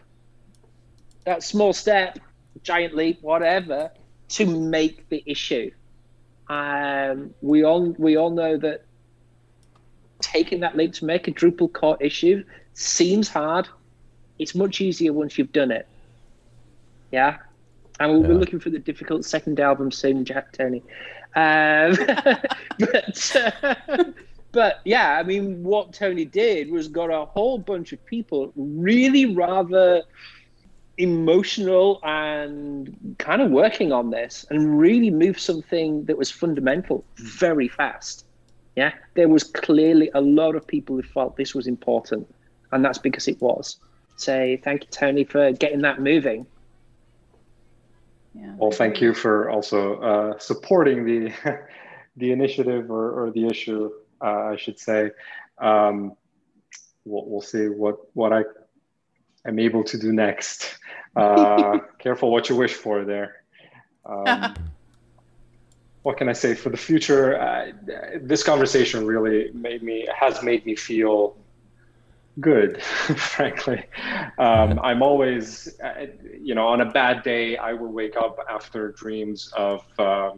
[1.26, 2.20] that small step,
[2.62, 3.92] giant leap, whatever,
[4.30, 5.72] to make the issue.
[6.50, 8.86] Um, we all we all know that
[10.20, 13.68] taking that leap to make a Drupal core issue seems hard.
[14.40, 15.88] It's much easier once you've done it.
[17.12, 17.38] Yeah,
[18.00, 18.28] and we'll yeah.
[18.30, 20.84] be looking for the difficult second album soon, Jack Tony.
[21.36, 21.96] Um,
[22.80, 23.36] but.
[23.36, 24.04] Uh,
[24.54, 29.26] but yeah, I mean, what Tony did was got a whole bunch of people really
[29.36, 30.04] rather
[30.98, 37.68] emotional and kind of working on this and really move something that was fundamental very
[37.68, 38.26] fast.
[38.76, 42.32] Yeah, there was clearly a lot of people who felt this was important,
[42.72, 43.78] and that's because it was.
[44.18, 46.46] Say thank you, Tony, for getting that moving.
[48.36, 48.54] Yeah.
[48.58, 51.34] Well, thank you for also uh, supporting the
[52.18, 53.92] the initiative or, or the issue
[54.28, 55.12] I should say.
[55.58, 56.16] Um,
[57.06, 58.44] we'll, we'll see what what I
[59.46, 60.78] am able to do next.
[61.16, 63.44] Uh, careful what you wish for there.
[64.06, 64.56] Um,
[66.04, 67.40] what can I say for the future?
[67.40, 67.72] Uh,
[68.22, 71.38] this conversation really made me has made me feel
[72.40, 73.86] good, frankly.
[74.38, 76.08] Um, I'm always, uh,
[76.40, 80.32] you know, on a bad day, I will wake up after dreams of uh,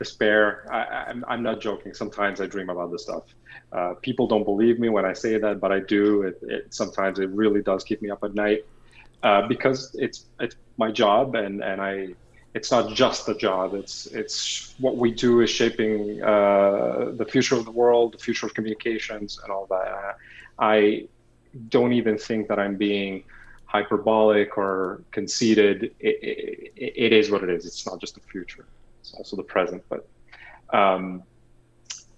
[0.00, 0.66] despair.
[0.72, 1.94] I, am I'm, I'm not joking.
[1.94, 3.24] Sometimes I dream about this stuff.
[3.70, 6.22] Uh, people don't believe me when I say that, but I do.
[6.22, 8.64] It, it sometimes it really does keep me up at night
[9.22, 12.08] uh, because it's it's my job, and and I.
[12.52, 13.74] It's not just a job.
[13.74, 18.46] It's it's what we do is shaping uh, the future of the world, the future
[18.46, 20.16] of communications, and all that.
[20.58, 21.06] I
[21.68, 23.22] don't even think that I'm being
[23.66, 25.94] hyperbolic or conceited.
[26.00, 26.18] It,
[26.76, 27.66] it, it is what it is.
[27.66, 28.66] It's not just the future;
[29.10, 29.82] it's also the present.
[29.88, 30.08] But
[30.72, 31.22] um,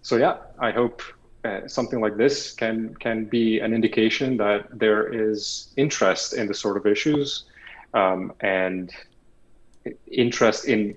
[0.03, 1.03] so yeah, I hope
[1.45, 6.55] uh, something like this can can be an indication that there is interest in the
[6.55, 7.45] sort of issues
[7.95, 8.93] um, and
[10.11, 10.97] interest in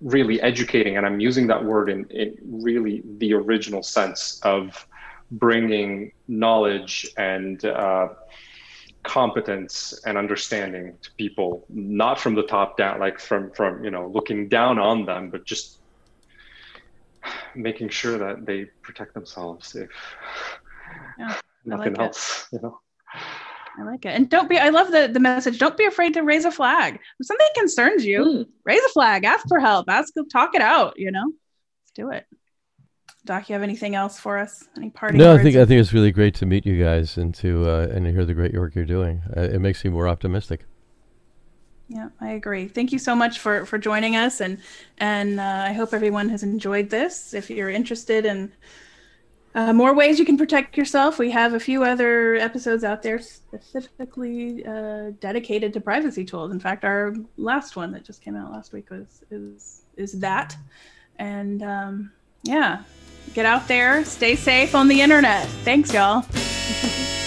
[0.00, 0.96] really educating.
[0.96, 4.86] And I'm using that word in, in really the original sense of
[5.30, 8.08] bringing knowledge and uh,
[9.06, 14.08] competence and understanding to people, not from the top down, like from from you know
[14.08, 15.78] looking down on them, but just
[17.54, 19.90] making sure that they protect themselves if
[21.18, 21.34] yeah,
[21.64, 22.48] nothing like else.
[22.52, 22.56] It.
[22.56, 22.80] You know.
[23.78, 24.08] I like it.
[24.08, 25.58] And don't be, I love the, the message.
[25.58, 26.98] Don't be afraid to raise a flag.
[27.20, 28.46] If something concerns you, mm.
[28.64, 32.24] raise a flag, ask for help, ask, talk it out, you know, let's do it.
[33.26, 34.68] Doc, you have anything else for us?
[34.76, 35.18] Any parting?
[35.18, 37.88] No, I think I think it's really great to meet you guys and to uh,
[37.90, 39.20] and to hear the great work you're doing.
[39.36, 40.64] Uh, it makes me more optimistic.
[41.88, 42.68] Yeah, I agree.
[42.68, 44.58] Thank you so much for for joining us, and
[44.98, 47.34] and uh, I hope everyone has enjoyed this.
[47.34, 48.52] If you're interested in
[49.56, 53.18] uh, more ways you can protect yourself, we have a few other episodes out there
[53.18, 56.52] specifically uh, dedicated to privacy tools.
[56.52, 60.56] In fact, our last one that just came out last week was is is that,
[61.18, 62.12] and um,
[62.42, 62.82] yeah,
[63.34, 65.46] get out there, stay safe on the internet.
[65.64, 66.24] Thanks, y'all.